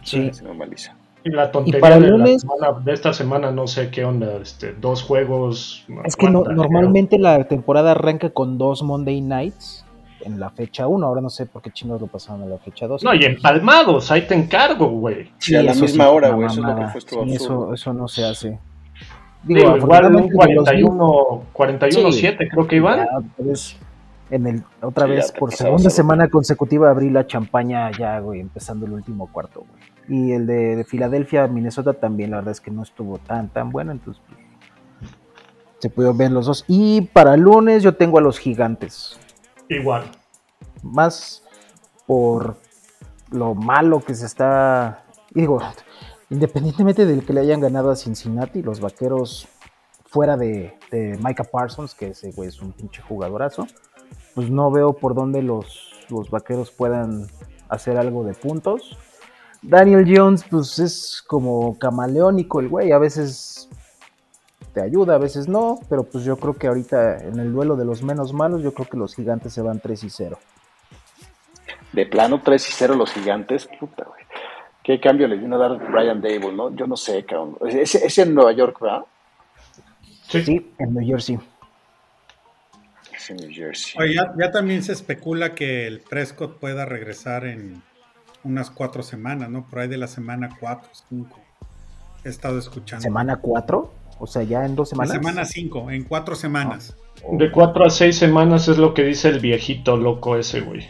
[0.03, 0.97] Sí, Se normaliza.
[1.23, 4.05] Y la tontería para el de, la lunes- semana- de esta semana, no sé qué
[4.05, 5.85] onda, este, dos juegos.
[6.05, 9.84] es que no- normalmente la temporada arranca con dos Monday Nights
[10.25, 12.87] en la fecha 1, ahora no sé por qué chinos lo pasaron a la fecha
[12.87, 13.05] 2.
[13.05, 15.31] No, y empalmados, ahí te encargo, güey.
[15.39, 18.09] Sí, a la misma sí, hora, güey, eso es lo que fue eso, eso no
[18.09, 18.59] se hace.
[19.43, 22.99] Digo, igual un afortunadamente de los 41, 41-7 creo que iban.
[22.99, 23.77] Ya, otra vez,
[24.31, 28.18] en el, otra Sí, ya vez te por segunda semana consecutiva abrí la champaña ya,
[28.20, 29.85] güey, empezando el último cuarto, güey.
[30.09, 33.70] Y el de, de Filadelfia, Minnesota también, la verdad es que no estuvo tan, tan
[33.70, 35.11] bueno, entonces pues,
[35.79, 36.64] se pudieron ver los dos.
[36.66, 39.18] Y para el lunes yo tengo a los gigantes,
[39.69, 40.11] Igual.
[40.83, 41.43] más
[42.07, 42.57] por
[43.31, 45.59] lo malo que se está, digo,
[46.31, 49.49] independientemente del que le hayan ganado a Cincinnati, los vaqueros
[50.07, 53.67] fuera de, de Micah Parsons, que ese güey es un pinche jugadorazo,
[54.35, 57.27] pues no veo por dónde los, los vaqueros puedan
[57.69, 58.99] hacer algo de puntos.
[59.62, 63.69] Daniel Jones, pues es como camaleónico el güey, a veces
[64.75, 67.85] te ayuda, a veces no, pero pues yo creo que ahorita en el duelo de
[67.85, 70.39] los menos malos, yo creo que los gigantes se van 3 y 0.
[71.93, 74.25] De plano 3 y 0 los gigantes, puta, güey.
[74.83, 76.75] ¿Qué cambio le vino a dar Brian Dable, no?
[76.75, 77.57] Yo no sé, cabrón.
[77.66, 79.05] Es, es en Nueva York, ¿verdad?
[80.29, 80.43] Sí.
[80.43, 81.39] Sí, en New Jersey.
[83.14, 83.95] Es en New Jersey.
[83.99, 87.83] Oye, ya, ya también se especula que el Prescott pueda regresar en
[88.43, 89.66] unas cuatro semanas, ¿no?
[89.66, 91.41] Por ahí de la semana 4, 5.
[92.25, 93.03] He estado escuchando.
[93.03, 94.04] ¿Semana 4?
[94.25, 95.12] O sea, ya en dos La semanas.
[95.12, 96.97] semana 5, en cuatro semanas.
[97.33, 100.87] De 4 a 6 semanas es lo que dice el viejito loco ese, güey.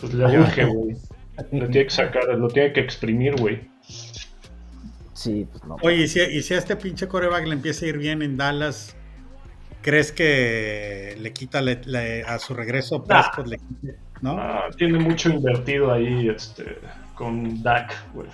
[0.00, 0.96] Pues le urge, güey.
[1.52, 3.68] Lo tiene que sacar, lo tiene que exprimir, güey.
[5.12, 5.76] Sí, pues no.
[5.82, 8.36] Oye, y si, y si a este pinche coreback le empieza a ir bien en
[8.36, 8.96] Dallas,
[9.82, 13.46] ¿crees que le quita le- le- a su regreso Prescott?
[13.46, 14.36] Le quite, ¿No?
[14.38, 16.78] Ah, tiene mucho invertido ahí este,
[17.14, 18.28] con Dak, güey.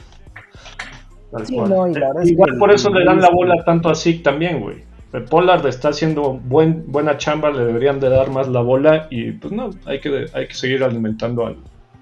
[1.44, 4.88] Sí, no, es Igual por eso le dan la bola tanto a Zeke también, güey.
[5.30, 9.52] Pollard está haciendo buen, buena chamba, le deberían de dar más la bola y pues
[9.52, 11.56] no, hay que, hay que seguir alimentando al,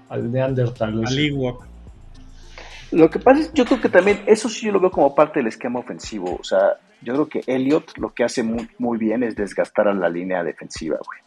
[0.09, 1.05] al Neandertal.
[1.05, 1.65] Al Ewok.
[2.91, 5.39] Lo que pasa es, yo creo que también, eso sí yo lo veo como parte
[5.39, 6.37] del esquema ofensivo.
[6.39, 9.93] O sea, yo creo que Elliot lo que hace muy, muy bien es desgastar a
[9.93, 11.26] la línea defensiva, güey.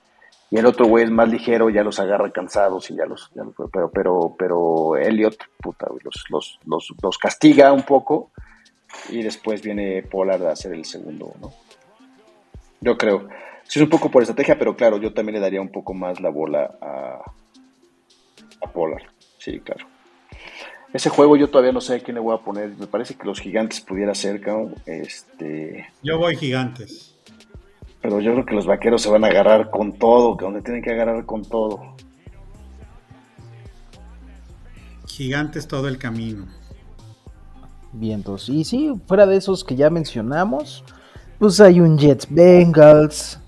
[0.51, 3.45] Y el otro güey es más ligero, ya los agarra cansados y ya los, ya
[3.45, 8.31] los- pero, pero, pero Elliot, puta, los, los, los, los castiga un poco
[9.11, 11.53] y después viene Pollard a hacer el segundo, ¿no?
[12.81, 13.29] Yo creo.
[13.63, 16.21] Sí es un poco por estrategia, pero claro, yo también le daría un poco más
[16.21, 17.23] la bola a,
[18.63, 19.05] a Pollard.
[19.39, 19.87] Sí, claro.
[20.93, 22.71] Ese juego yo todavía no sé a quién le voy a poner.
[22.77, 24.75] Me parece que los gigantes pudiera ser, cabrón.
[24.87, 27.10] Este, Yo voy gigantes.
[28.03, 30.83] Pero yo creo que los vaqueros se van a agarrar con todo, que donde tienen
[30.83, 31.97] que agarrar con todo.
[35.07, 36.47] Gigantes todo el camino.
[37.93, 38.49] Vientos.
[38.49, 40.85] Y sí, fuera de esos que ya mencionamos,
[41.39, 43.39] pues hay un Jets Bengals,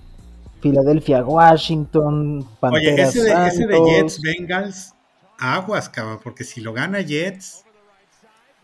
[0.61, 3.79] Philadelphia Washington, Oye, Panteras ese de, ese de.
[3.85, 4.93] Jets Bengals,
[5.39, 7.65] aguas, cabrón, porque si lo gana Jets,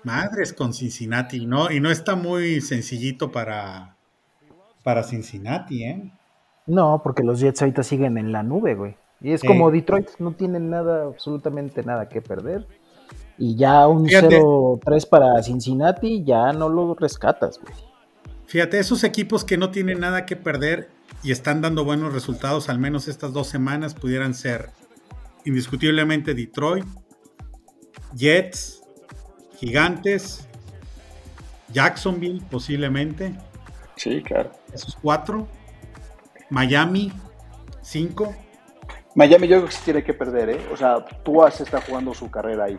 [0.04, 1.72] madres con Cincinnati, ¿no?
[1.72, 3.98] Y no está muy sencillito para,
[4.84, 6.12] para Cincinnati, ¿eh?
[6.66, 8.96] No, porque los Jets ahorita siguen en la nube, güey.
[9.22, 9.48] Y es Sí.
[9.48, 12.68] como Detroit, no tienen nada, absolutamente nada que perder.
[13.38, 14.40] Y ya un Fíjate.
[14.40, 17.74] 0-3 para Cincinnati, ya no lo rescatas, güey.
[18.46, 20.90] Fíjate, esos equipos que no tienen nada que perder
[21.24, 24.70] y están dando buenos resultados, al menos estas dos semanas, pudieran ser
[25.46, 26.86] indiscutiblemente Detroit,
[28.16, 28.82] Jets,
[29.58, 30.48] Gigantes,
[31.72, 33.36] Jacksonville posiblemente,
[34.00, 34.52] Sí, claro.
[34.74, 35.46] esos cuatro,
[36.50, 37.12] Miami,
[37.82, 38.34] cinco.
[39.14, 40.60] Miami yo creo que sí tiene que perder, ¿eh?
[40.72, 42.78] O sea, Tua se está jugando su carrera ahí.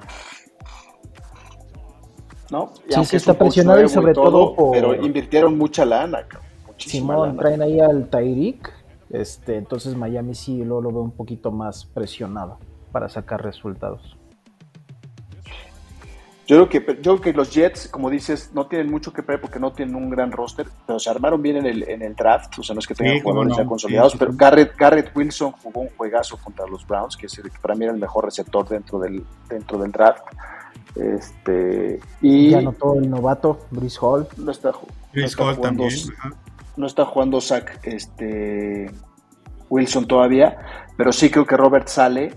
[2.51, 2.73] ¿No?
[2.89, 6.49] Y Sí, sí es está presionado y sobre todo por- Pero invirtieron mucha lana, cabrón.
[6.67, 7.41] Muchísima Simón, lana.
[7.41, 8.73] traen ahí al Tyreek.
[9.11, 12.59] Este, entonces Miami sí lo, lo veo un poquito más presionado
[12.93, 14.17] para sacar resultados.
[16.51, 19.41] Yo creo, que, yo creo que los Jets, como dices, no tienen mucho que perder
[19.41, 22.59] porque no tienen un gran roster, pero se armaron bien en el, en el draft.
[22.59, 23.57] O sea, no es que tengan Sí, jugadores no.
[23.59, 24.37] ya consolidados, Sí, sí, pero.
[24.37, 27.85] Garrett, Garrett Wilson jugó un juegazo contra los Browns, que, es el- que para mí
[27.85, 30.23] era el mejor receptor dentro del, dentro del draft.
[30.97, 34.27] Este, y Ya anotó el novato, Brice Hall.
[34.37, 34.73] no está,
[35.13, 36.09] no está Hall jugando, también.
[36.19, 36.31] ajá.
[36.77, 38.91] no está jugando Zach este,
[39.69, 40.57] Wilson todavía,
[40.97, 42.35] pero sí creo que Robert Sale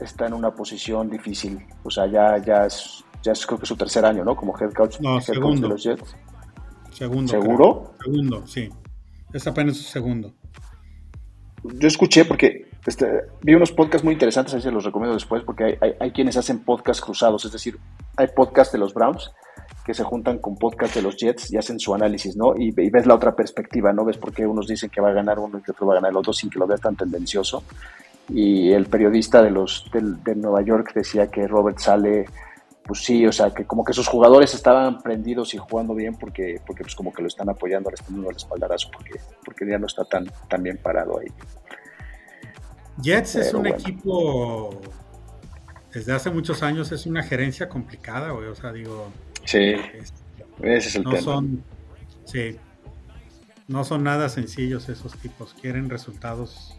[0.00, 1.64] está en una posición difícil.
[1.82, 4.34] O sea, ya, ya es, ya es creo que su tercer año, ¿no?
[4.36, 5.68] Como head coach, No, head coach segundo.
[5.68, 6.16] de los Jets.
[6.92, 7.30] Segundo.
[7.30, 7.94] ¿Seguro?
[7.98, 8.12] creo.
[8.12, 8.68] Segundo, sí.
[9.32, 10.32] Es apenas su segundo.
[11.64, 13.06] Yo escuché porque este,
[13.42, 16.36] vi unos podcasts muy interesantes, ahí se los recomiendo después, porque hay, hay- hay quienes
[16.36, 17.78] hacen podcasts cruzados, es decir,
[18.16, 19.30] hay podcasts de los Browns
[19.86, 22.54] que se juntan con podcasts de los Jets y hacen su análisis, ¿no?
[22.56, 24.04] Y, y ves la otra perspectiva, ¿no?
[24.04, 25.96] Ves por qué unos dicen que va a ganar uno y que otro va a
[25.96, 27.62] ganar el otro sin que lo veas tan tendencioso.
[28.28, 32.26] Y el periodista de los del- de Nueva York decía que Robert sale,
[32.84, 36.60] pues sí, o sea, que como que sus jugadores estaban prendidos y jugando bien porque,
[36.66, 39.78] porque pues como que lo están apoyando, le están dando el espaldarazo porque, porque ya
[39.78, 41.28] no está tan, tan bien parado ahí.
[43.00, 43.76] Jets es un bueno.
[43.76, 44.80] equipo,
[45.92, 48.48] desde hace muchos años, es una gerencia complicada, güey.
[48.48, 49.08] O sea, digo,
[49.44, 50.12] Sí, es-
[50.60, 51.22] ese es el no tema.
[51.22, 51.64] son,
[52.24, 52.56] sí,
[53.68, 55.54] no son nada sencillos esos tipos.
[55.54, 56.76] Quieren resultados.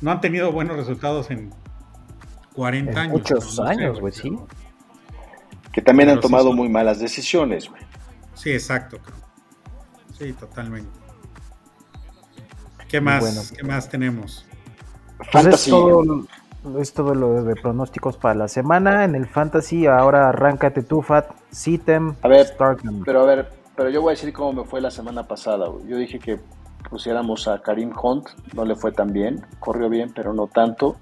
[0.00, 1.50] No han tenido buenos resultados en
[2.54, 3.12] 40 En años.
[3.12, 4.30] muchos no años, güey, sí.
[4.30, 4.46] pero-
[5.74, 7.82] Que también han Pero tomado son- muy malas decisiones, güey.
[8.34, 8.98] Sí, exacto.
[10.18, 10.88] Sí, totalmente.
[12.88, 13.20] ¿Qué más?
[13.20, 13.40] Bueno.
[13.56, 14.46] ¿Qué más tenemos?
[15.16, 15.70] Pues es Fantasy.
[15.70, 16.26] todo,
[16.80, 19.04] es todo lo de pronósticos para la semana.
[19.04, 23.02] En el Fantasy, ahora arráncate tú, Fat, Sitem, A ver, Starkham.
[23.04, 25.86] Pero a ver, pero yo voy a decir cómo me fue la semana pasada, güey.
[25.88, 26.38] Yo dije que
[26.88, 30.96] pusiéramos a Karim Hunt, no le fue tan bien, corrió bien, pero no tanto.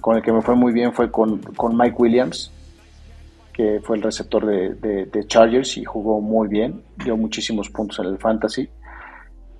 [0.00, 2.52] Con el que me fue muy bien fue con, con Mike Williams,
[3.52, 7.98] que fue el receptor de, de- de Chargers y jugó muy bien, dio muchísimos puntos
[7.98, 8.68] en el fantasy.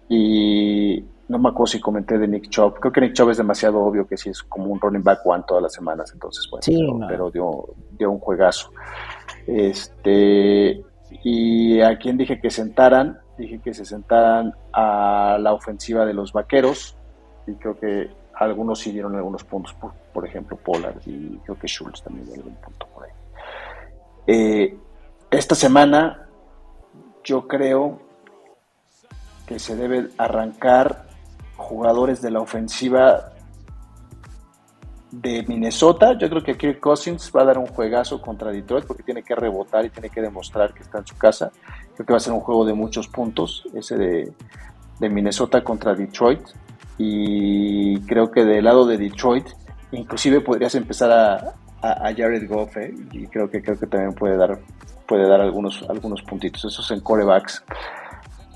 [0.08, 2.74] Y no me acuerdo si comenté de Nick Chubb.
[2.80, 5.44] Creo que Nick Chubb es demasiado obvio que sí es como un running back one
[5.46, 7.06] todas las semanas, entonces bueno, Sí, pero, no.
[7.08, 7.64] pero dio,
[7.98, 8.70] dio un juegazo.
[9.46, 10.82] Este,
[11.24, 16.32] y a quien dije que sentaran, dije que se sentaran a la ofensiva de los
[16.32, 16.96] vaqueros,
[17.46, 21.66] y creo que algunos sí dieron algunos puntos, por, por ejemplo, Pollard y creo que
[21.68, 23.10] Schultz también dio algún punto por ahí.
[24.26, 24.76] Eh,
[25.30, 26.28] esta semana
[27.24, 28.00] yo creo
[29.46, 31.06] que se debe arrancar
[31.56, 33.32] jugadores de la ofensiva
[35.10, 36.16] de Minnesota.
[36.18, 39.34] Yo creo que Kirk Cousins va a dar un juegazo contra Detroit porque tiene que
[39.34, 41.52] rebotar y tiene que demostrar que está en su casa.
[41.94, 44.32] Creo que va a ser un juego de muchos puntos, ese de,
[44.98, 46.40] de Minnesota contra Detroit.
[46.98, 49.46] Y creo que del lado de Detroit,
[49.92, 52.94] inclusive podrías empezar a, a, a Jared Goff, ¿eh?
[53.12, 54.58] y creo que creo que también puede dar,
[55.06, 56.64] puede dar algunos, algunos puntitos.
[56.64, 57.62] Esos en corebacks.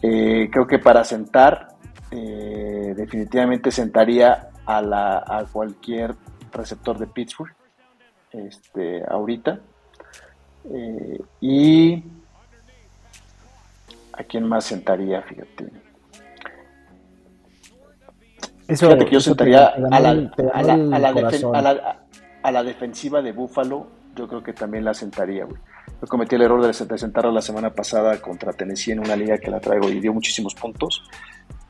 [0.02, 1.68] Eh, creo que para sentar,
[2.10, 6.14] eh, definitivamente sentaría a, la, a cualquier
[6.52, 7.52] receptor de Pittsburgh
[8.32, 9.58] este, ahorita.
[11.40, 12.02] Y
[14.12, 15.70] a quién más sentaría, fíjate.
[18.68, 19.88] Eso- Fíjate que yo eso sentaría a la,
[20.52, 20.74] a la-
[21.54, 22.05] a la.
[22.46, 25.60] A la- defensiva de Buffalo, yo creo que también la sentaría, güey.
[26.00, 29.50] Yo cometí el error de, sentarla la semana pasada contra Tennessee en una liga que
[29.50, 31.02] la traigo y dio muchísimos puntos,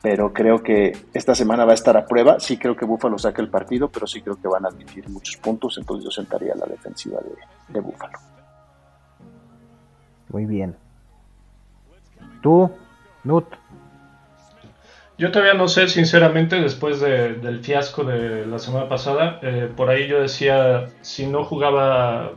[0.01, 2.39] pero creo que esta semana va a estar a prueba.
[2.39, 5.37] Sí creo que Buffalo saque el partido, pero sí creo que van a admitir muchos
[5.37, 8.17] puntos, entonces yo sentaría la defensiva de, de Buffalo.
[10.29, 10.75] Muy bien.
[12.41, 12.69] Tú,
[13.23, 13.45] Nut.
[15.17, 19.89] Yo todavía no sé, sinceramente, después de- del fiasco de la semana pasada, eh, por
[19.89, 22.33] ahí yo decía, si no jugaba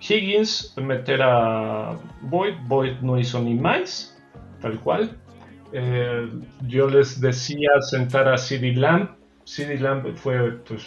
[0.00, 4.16] Higgins, meter a Boyd, Boyd no hizo ni más,
[4.62, 5.16] tal cual.
[5.74, 6.28] Eh,
[6.66, 9.10] yo les decía sentar a CD Lamb,
[9.44, 10.86] CD Lamb fue, pues,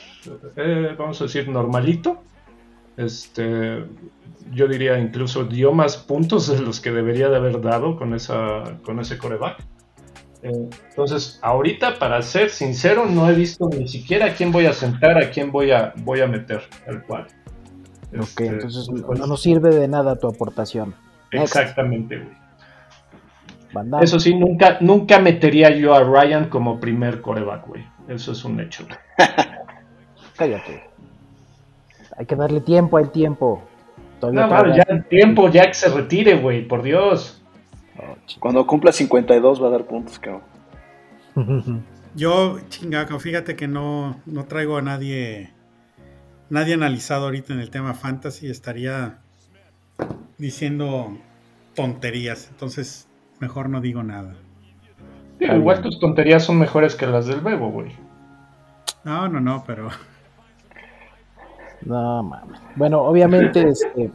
[0.55, 2.23] eh, vamos a decir, normalito.
[2.97, 3.83] Este,
[4.51, 8.77] yo diría incluso dio más puntos de los que debería de haber dado con, esa,
[8.83, 9.57] con ese coreback.
[10.45, 15.17] Entonces, ahorita, para ser sincero, no he visto ni siquiera a quién voy a sentar,
[15.17, 17.27] a quién voy a, voy a meter, el cual.
[18.13, 20.93] Ok, Este, entonces no, pues, no nos sirve de nada tu aportación.
[21.31, 22.45] Exactamente, güey.
[24.01, 27.85] Eso sí, nunca, nunca metería yo a Ryan como primer coreback, güey.
[28.07, 28.85] Eso es un hecho.
[30.37, 30.83] Cállate.
[32.17, 33.63] Hay que darle tiempo al tiempo.
[34.19, 37.41] Todavía No, ya el tiempo, ya que se retire, güey, por Dios.
[37.97, 40.43] Oh, Cuando cumpla 52 va a dar puntos, cabrón.
[42.15, 45.51] Yo, chingaco, fíjate que no, no traigo a nadie,
[46.49, 48.47] nadie analizado ahorita en el tema fantasy.
[48.47, 49.19] Estaría
[50.37, 51.17] diciendo
[51.75, 52.47] tonterías.
[52.49, 53.07] Entonces,
[53.39, 54.35] mejor no digo nada.
[55.39, 57.91] Igual tus tonterías son mejores que las del Bebo, güey.
[59.03, 59.89] No, no, no, pero
[61.85, 62.59] No mames.
[62.75, 64.11] Bueno, obviamente, este,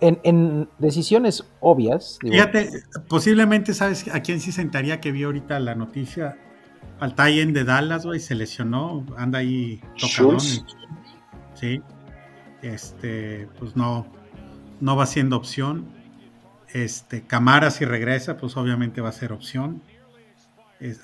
[0.00, 2.18] en, decisiones obvias.
[2.20, 2.70] Fíjate,
[3.08, 6.38] posiblemente sabes a quién sí sentaría que vi ahorita la noticia.
[6.98, 10.40] Al Tayen de Dallas, güey, se lesionó, anda ahí tocadón.
[11.54, 11.82] Sí.
[12.62, 14.06] Este, pues no,
[14.80, 15.86] no va siendo opción.
[16.72, 19.82] Este, Camara si regresa, pues obviamente va a ser opción.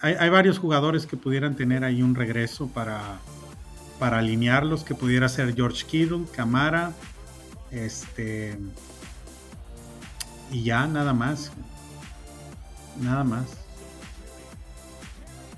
[0.03, 3.19] hay, hay, varios jugadores que pudieran tener ahí un regreso para,
[3.99, 6.93] para alinearlos, que pudiera ser George Kittle, Camara,
[7.85, 8.57] este.
[10.51, 11.53] Y ya, nada más.
[13.01, 13.45] Nada más.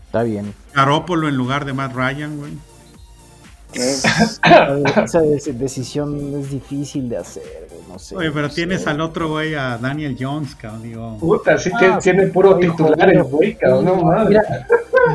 [0.07, 0.55] Está bien.
[0.75, 2.53] Garópolo en lugar de Matt Ryan, güey.
[3.75, 5.21] Esa
[5.53, 8.17] decisión es difícil de hacer, no sé.
[8.17, 11.19] Oye, pero tienes al otro güey, a Daniel Jones, cabrón, digo.
[11.19, 14.39] Puta, sí que ah, tiene puro titular el güey, cabrón, no mames.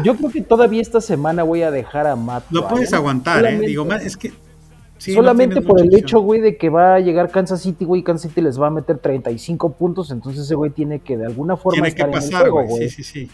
[0.04, 2.44] yo creo que todavía esta semana voy a dejar a Matt.
[2.52, 3.58] Lo puedes aguantar, eh.
[3.58, 4.32] Digo, es que
[5.12, 8.42] Solamente por el hecho, güey, de que va a llegar Kansas City, güey, Kansas City
[8.42, 12.10] les va a meter 35 puntos, entonces ese güey tiene que de alguna forma estar
[12.10, 12.90] en el juego, güey.
[12.90, 13.32] Sí, sí, sí.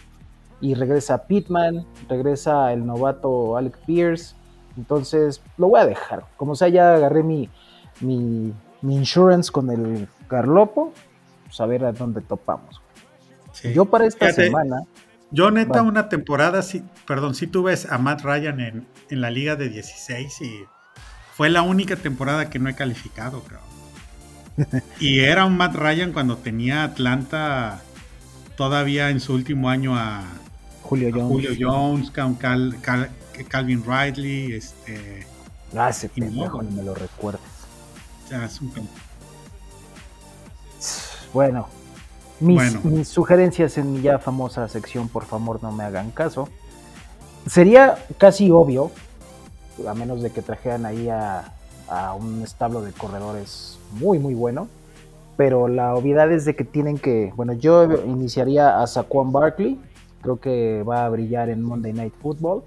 [0.60, 4.34] Y regresa Pittman, regresa el novato Alec Pierce,
[4.76, 6.24] entonces lo voy a dejar.
[6.36, 7.48] Como sea, ya agarré mi,
[8.00, 8.52] mi,
[8.82, 10.92] insurance con el Carlopo,
[11.44, 12.80] pues a ver a dónde topamos.
[13.74, 14.82] Yo para esta semana...
[15.32, 19.30] Yo neta una temporada, sí, perdón, si tú ves a Matt Ryan en, en la
[19.30, 20.64] liga de 16 y
[21.36, 23.60] fue la única temporada que no he calificado, creo.
[25.00, 27.82] y era un Matt Ryan cuando tenía Atlanta
[28.56, 30.24] todavía en su último año a
[30.82, 32.12] Julio Jones, Julio Jones
[33.48, 35.26] Calvin Ridley, este.
[35.76, 37.40] Ah, ese pendejo, me lo recuerdes.
[38.30, 38.72] Es un
[41.32, 41.68] bueno,
[42.40, 46.48] mis, mis, sugerencias en mi ya famosa sección, por favor, no me hagan caso.
[47.46, 48.90] Sería casi obvio
[49.86, 51.52] a menos de que trajeran ahí a,
[52.18, 54.68] un establo de corredores muy, muy bueno.
[55.36, 59.80] Pero la obviedad es de que tienen que, bueno, yo iniciaría a Saquon Barkley,
[60.22, 62.62] creo que va a brillar en Monday Night Football.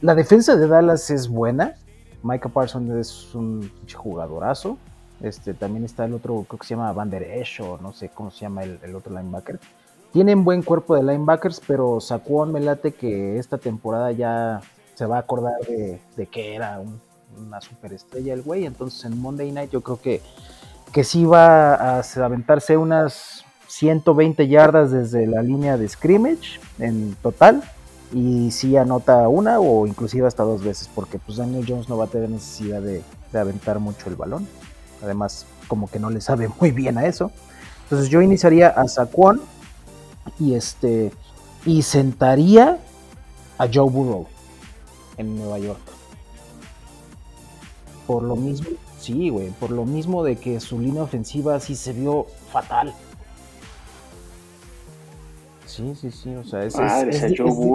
[0.00, 1.74] La defensa de Dallas es buena,
[2.22, 4.78] Micah Parsons es un jugadorazo.
[5.20, 8.10] Este, también está el otro, creo que se llama Van Der Esch, o no sé
[8.10, 9.58] cómo se llama el, el, otro linebacker.
[10.12, 14.60] Tienen buen cuerpo de linebackers, pero Saquon me late que esta temporada ya
[14.96, 16.80] se va a acordar de, que era
[17.38, 18.64] una superestrella el güey.
[18.64, 20.22] Entonces en Monday Night yo creo que,
[20.90, 27.62] que sí va a aventarse unas 120 yardas desde la línea de scrimmage en total.
[28.12, 32.04] Y sí anota una o inclusive hasta dos veces, porque pues Daniel Jones no va
[32.04, 33.02] a tener necesidad de,
[33.34, 34.48] aventar mucho el balón.
[35.02, 37.30] Además, como que no le sabe muy bien a eso.
[37.82, 39.42] Entonces yo iniciaría a Saquon
[40.38, 41.12] y este
[41.66, 42.78] y sentaría
[43.58, 44.26] a Joe Burrow
[45.16, 45.80] en Nueva York.
[48.06, 51.92] Por lo mismo, sí, güey, por lo mismo de que su línea ofensiva sí se
[51.92, 52.94] vio fatal.
[55.64, 56.74] Sí, sí, sí, o sea, es,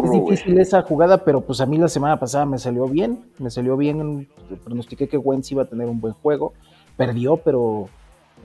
[0.09, 3.77] difícil esa jugada, pero pues a mí la semana pasada me salió bien, me salió
[3.77, 4.27] bien,
[4.63, 6.53] pronostiqué que Wentz iba a tener un buen juego,
[6.97, 7.89] perdió, pero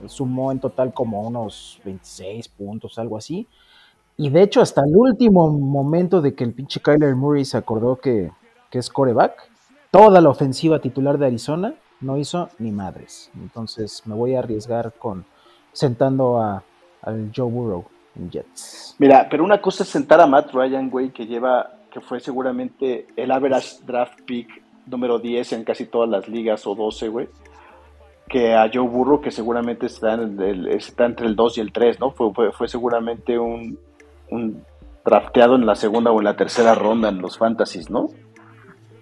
[0.05, 3.47] sumó en total como unos 26 puntos, algo así.
[4.15, 7.95] Y de hecho, hasta el último momento de que el pinche Kyler Murray se acordó
[7.97, 8.31] que,
[8.69, 9.49] que es coreback,
[9.91, 13.31] toda la ofensiva titular de Arizona no hizo ni madres.
[13.35, 15.25] Entonces me voy a arriesgar con
[15.71, 16.63] sentando a,
[17.01, 18.95] al Joe Burrow en Jets.
[18.97, 23.07] Mira, pero una cosa es sentar a Matt Ryan, güey, que lleva, que fue seguramente
[23.15, 27.29] el average draft pick número 10 en casi todas las ligas o 12, güey.
[28.27, 30.19] Que a Joe Burrow, que seguramente está,
[30.69, 32.11] está entre el 2 y el 3, ¿no?
[32.11, 33.79] Fue, fue, seguramente un,
[34.29, 34.63] un
[35.05, 38.09] drafteado en la segunda o en la tercera ronda en los fantasies, ¿no?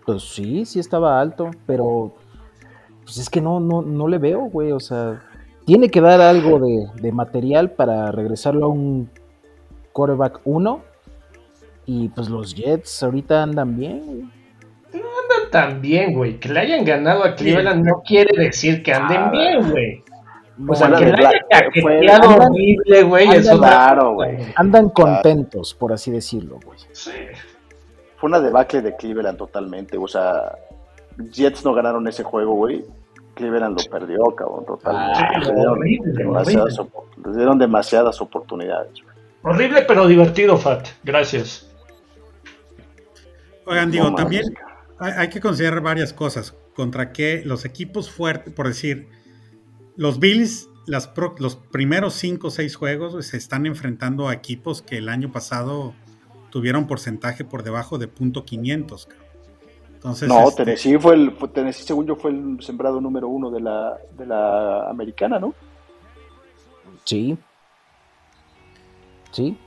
[0.05, 2.13] Pues sí, sí estaba alto, pero
[3.03, 4.71] pues es que no, no, no le veo, güey.
[4.71, 5.21] O sea,
[5.65, 9.09] tiene que dar algo de, material para regresarlo a un
[9.93, 10.81] quarterback 1.
[11.87, 14.31] Y pues los Jets ahorita andan bien,
[14.91, 16.39] No andan tan bien, güey.
[16.39, 19.29] Que le hayan ganado a Cleveland no quiere decir que anden ah.
[19.29, 20.03] bien, güey.
[20.67, 23.27] O sea, que le haya caqueteado horrible, güey.
[23.41, 24.37] Claro, güey.
[24.55, 26.79] Andan contentos, por así decirlo, güey.
[26.91, 27.11] Sí
[28.25, 29.99] fue una debacle de Cleveland totalmente.
[29.99, 30.57] O sea,
[31.31, 32.83] Jets no ganaron ese juego, güey.
[33.35, 35.19] Cleveland lo perdió, cabrón, totalmente.
[35.21, 35.53] Ah, le,
[37.35, 38.93] dieron demasiadas, oportunidades.
[39.43, 40.87] Horrible, pero divertido, Fat.
[41.03, 41.69] Gracias.
[43.67, 44.55] Oigan, digo, también
[44.97, 46.55] hay, que considerar varias cosas.
[46.75, 49.07] Contra qué los equipos fuertes, por decir,
[49.97, 54.97] los Bills, las los primeros 5 o 6 juegos se están enfrentando a equipos que
[54.97, 55.93] el año pasado
[56.55, 59.09] tuvieron porcentaje por debajo de punto .500.
[59.95, 63.59] Entonces, no, este, Tennessee fue el Tennessee según yo fue el sembrado número uno de
[63.59, 65.53] la, de la americana, ¿no?
[67.03, 67.37] Sí.
[69.31, 69.57] Sí.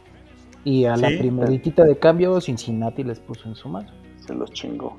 [0.64, 3.91] Y a la primeritita de cambio, Cincinnati les puso en su mano.
[4.26, 4.97] Se los chingó.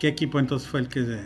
[0.00, 1.20] ¿Qué equipo entonces fue el que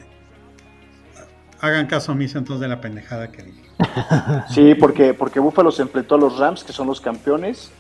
[1.61, 3.63] hagan caso omiso entonces de la pendejada que dije?
[4.53, 7.71] sí, porque, porque Buffalo se enfrentó a los Rams, que son los campeones.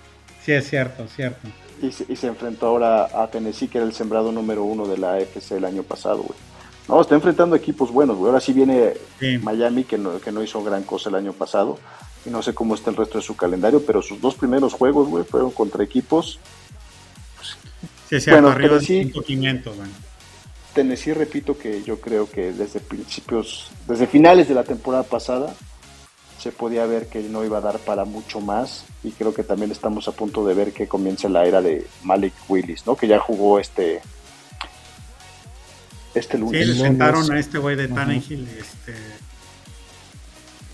[0.50, 1.48] Sí, es cierto, cierto.
[1.80, 4.98] Y se, y se enfrentó ahora a Tennessee, que era el sembrado número uno de
[4.98, 6.36] la AFC el año pasado, güey.
[6.88, 8.30] No, está enfrentando equipos buenos, güey.
[8.30, 8.94] Ahora sí viene
[9.42, 11.78] Miami, que no, que no hizo gran cosa el año pasado.
[12.26, 15.08] Y no sé cómo está el resto de su calendario, pero sus dos primeros juegos,
[15.08, 16.40] güey, fueron contra equipos.
[18.08, 19.92] sí, sí, bueno, arriba Tennessee, bueno.
[20.74, 25.54] Tennessee, repito que yo creo que desde principios, desde finales de la temporada pasada,
[26.40, 29.70] se podía ver que no iba a dar para mucho más y creo que también
[29.70, 32.96] estamos a punto de ver que comienza la era de Malik Willis, ¿no?
[32.96, 34.00] Que ya jugó este
[36.14, 36.66] este lunes.
[36.66, 38.94] Sí, le sentaron a este güey de Tannehill este,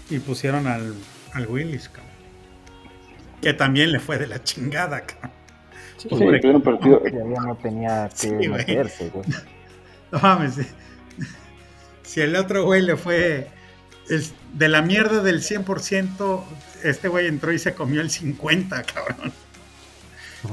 [0.09, 0.95] y pusieron al,
[1.33, 2.13] al Willis, cabrón.
[3.43, 5.33] Que también le fue de la chingada, cabrón.
[5.97, 7.03] Sí, sí, un partido.
[7.05, 9.27] Ya no tenía que meterse, güey.
[10.13, 10.61] No mames.
[12.05, 13.49] Si el otro güey le fue
[14.09, 16.43] de la mierda del 100%,
[16.83, 19.33] este güey entró y se comió el 50, cabrón.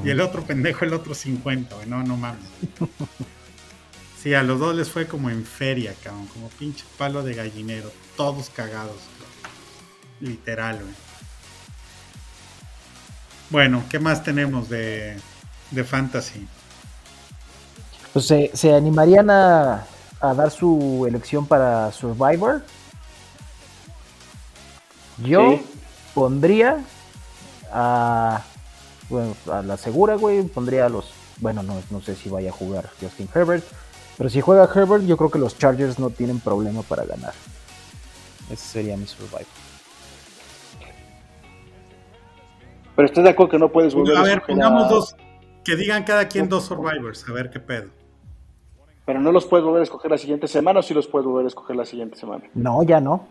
[0.04, 1.88] Y el otro pendejo el otro 50, güey.
[1.88, 2.50] No, no mames.
[4.22, 6.28] Sí, a los dos les fue como en feria, cabrón.
[6.28, 7.92] Como pinche palo de gallinero.
[8.16, 8.96] Todos cagados,
[10.22, 10.96] Literal, güey.
[13.50, 15.18] Bueno, ¿qué más tenemos de,
[15.72, 16.48] de fantasy?
[18.14, 19.86] Pues se, animarían a,
[20.22, 22.64] a dar su elección para Survivor.
[25.20, 25.60] Yo
[26.14, 26.84] pondría
[27.72, 28.42] a,
[29.10, 30.44] bueno, a la segura, güey.
[30.44, 31.12] Pondría a los.
[31.38, 33.64] Bueno, no, no sé si vaya a jugar Justin Herbert.
[34.18, 37.34] Pero si juega Herbert, yo creo que los Chargers no tienen problema para ganar.
[38.50, 39.46] Ese sería mi survival.
[42.96, 45.16] Pero estoy de acuerdo que no puedes volver a A ver, pongamos dos.
[45.64, 47.90] Que digan cada quien dos survivors, a ver qué pedo.
[49.06, 51.46] Pero no los puedes volver a escoger la siguiente semana o sí los puedes volver
[51.46, 52.44] a escoger la siguiente semana.
[52.54, 53.28] No, ya no.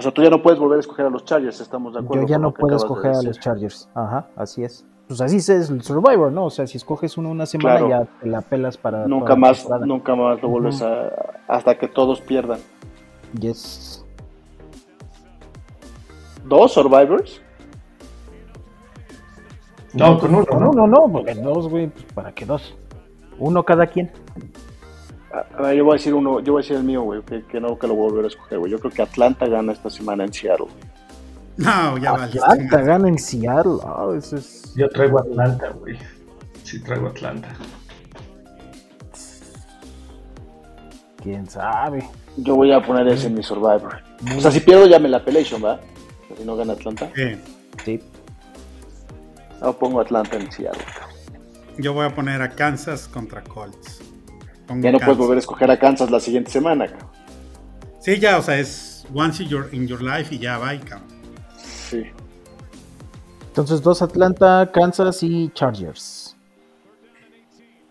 [0.00, 2.22] O sea, tú ya no puedes volver a escoger a los Chargers, estamos de acuerdo.
[2.22, 3.86] Yo ya no puedo escoger a los Chargers.
[3.94, 6.44] Ajá, así es pues así es el Survivor, ¿no?
[6.44, 9.08] O sea, si escoges uno una semana ya te la pelas para...
[9.08, 11.10] Nunca más, nunca más lo vuelves a...
[11.48, 12.60] hasta que todos pierdan.
[13.40, 14.06] Yes.
[16.44, 17.42] ¿Dos Survivors?
[19.92, 20.46] No, con uno.
[20.46, 22.76] Con uno no, porque dos, güey, pues para qué dos.
[23.36, 24.12] Uno cada quien.
[25.32, 27.60] A ver, yo voy a decir uno, yo voy a decir el mío, güey, que,
[27.60, 28.72] no que lo voy a volver a escoger, güey.
[28.72, 30.66] Yo creo que Atlanta gana esta semana en Seattle.
[31.56, 32.38] No, ya vale.
[32.40, 33.78] Atlanta gana en Seattle.
[33.84, 34.74] Oh, eso es...
[34.74, 35.96] Yo traigo Atlanta, güey.
[36.64, 37.48] Sí, traigo Atlanta.
[41.22, 42.08] Quién sabe.
[42.38, 44.02] Yo voy a poner ese en mi Survivor.
[44.36, 45.80] O sea, si pierdo ya me la pelation, ¿va?
[46.36, 47.10] Si no gana Atlanta.
[47.14, 47.36] Sí.
[47.84, 48.02] Sí.
[49.60, 50.82] No pongo Atlanta en Seattle.
[51.78, 54.00] Yo voy a poner a Kansas contra Colts.
[54.76, 57.10] Ya no puedes volver a escoger a Kansas la siguiente semana, cabrón.
[57.98, 61.08] Sí, ya, o sea, es once in your, in your life y ya va, cabrón.
[61.58, 62.04] Sí.
[63.48, 66.36] Entonces, dos Atlanta, Kansas y Chargers.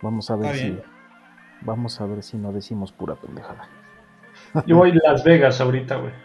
[0.02, 0.78] Vamos a ver si.
[1.62, 3.68] Vamos a ver si no decimos pura pendejada.
[4.66, 6.14] Yo voy a Las Vegas ahorita, güey.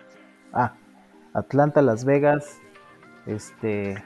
[0.57, 0.73] Ah,
[1.33, 2.61] Atlanta, Las Vegas.
[3.27, 4.01] Este.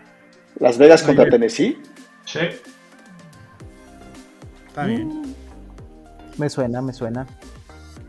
[0.58, 1.78] ¿Las Vegas contra Tennessee?
[2.24, 2.40] Sí.
[4.68, 5.36] Está bien.
[6.38, 7.26] Me suena, me suena.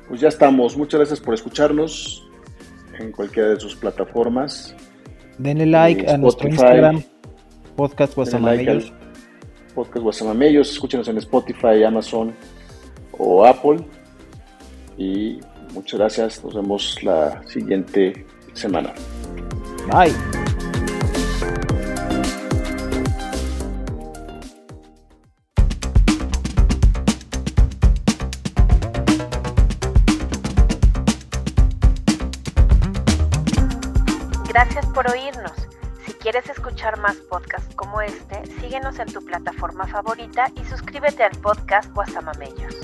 [0.07, 0.77] Pues ya estamos.
[0.77, 2.25] Muchas gracias por escucharnos
[2.99, 4.75] en cualquiera de sus plataformas.
[5.37, 7.03] Denle like a nuestro Instagram,
[7.75, 8.93] Podcast Guasamamellos.
[9.73, 12.33] podcast Guasamamellos, escúchenos en Spotify, Amazon
[13.17, 13.79] o Apple.
[14.97, 15.39] Y
[15.73, 18.93] muchas gracias, nos vemos la siguiente semana.
[19.89, 20.38] Bye.
[37.09, 42.75] Más podcasts como este, síguenos en tu plataforma favorita y suscríbete al podcast Guasamamellos.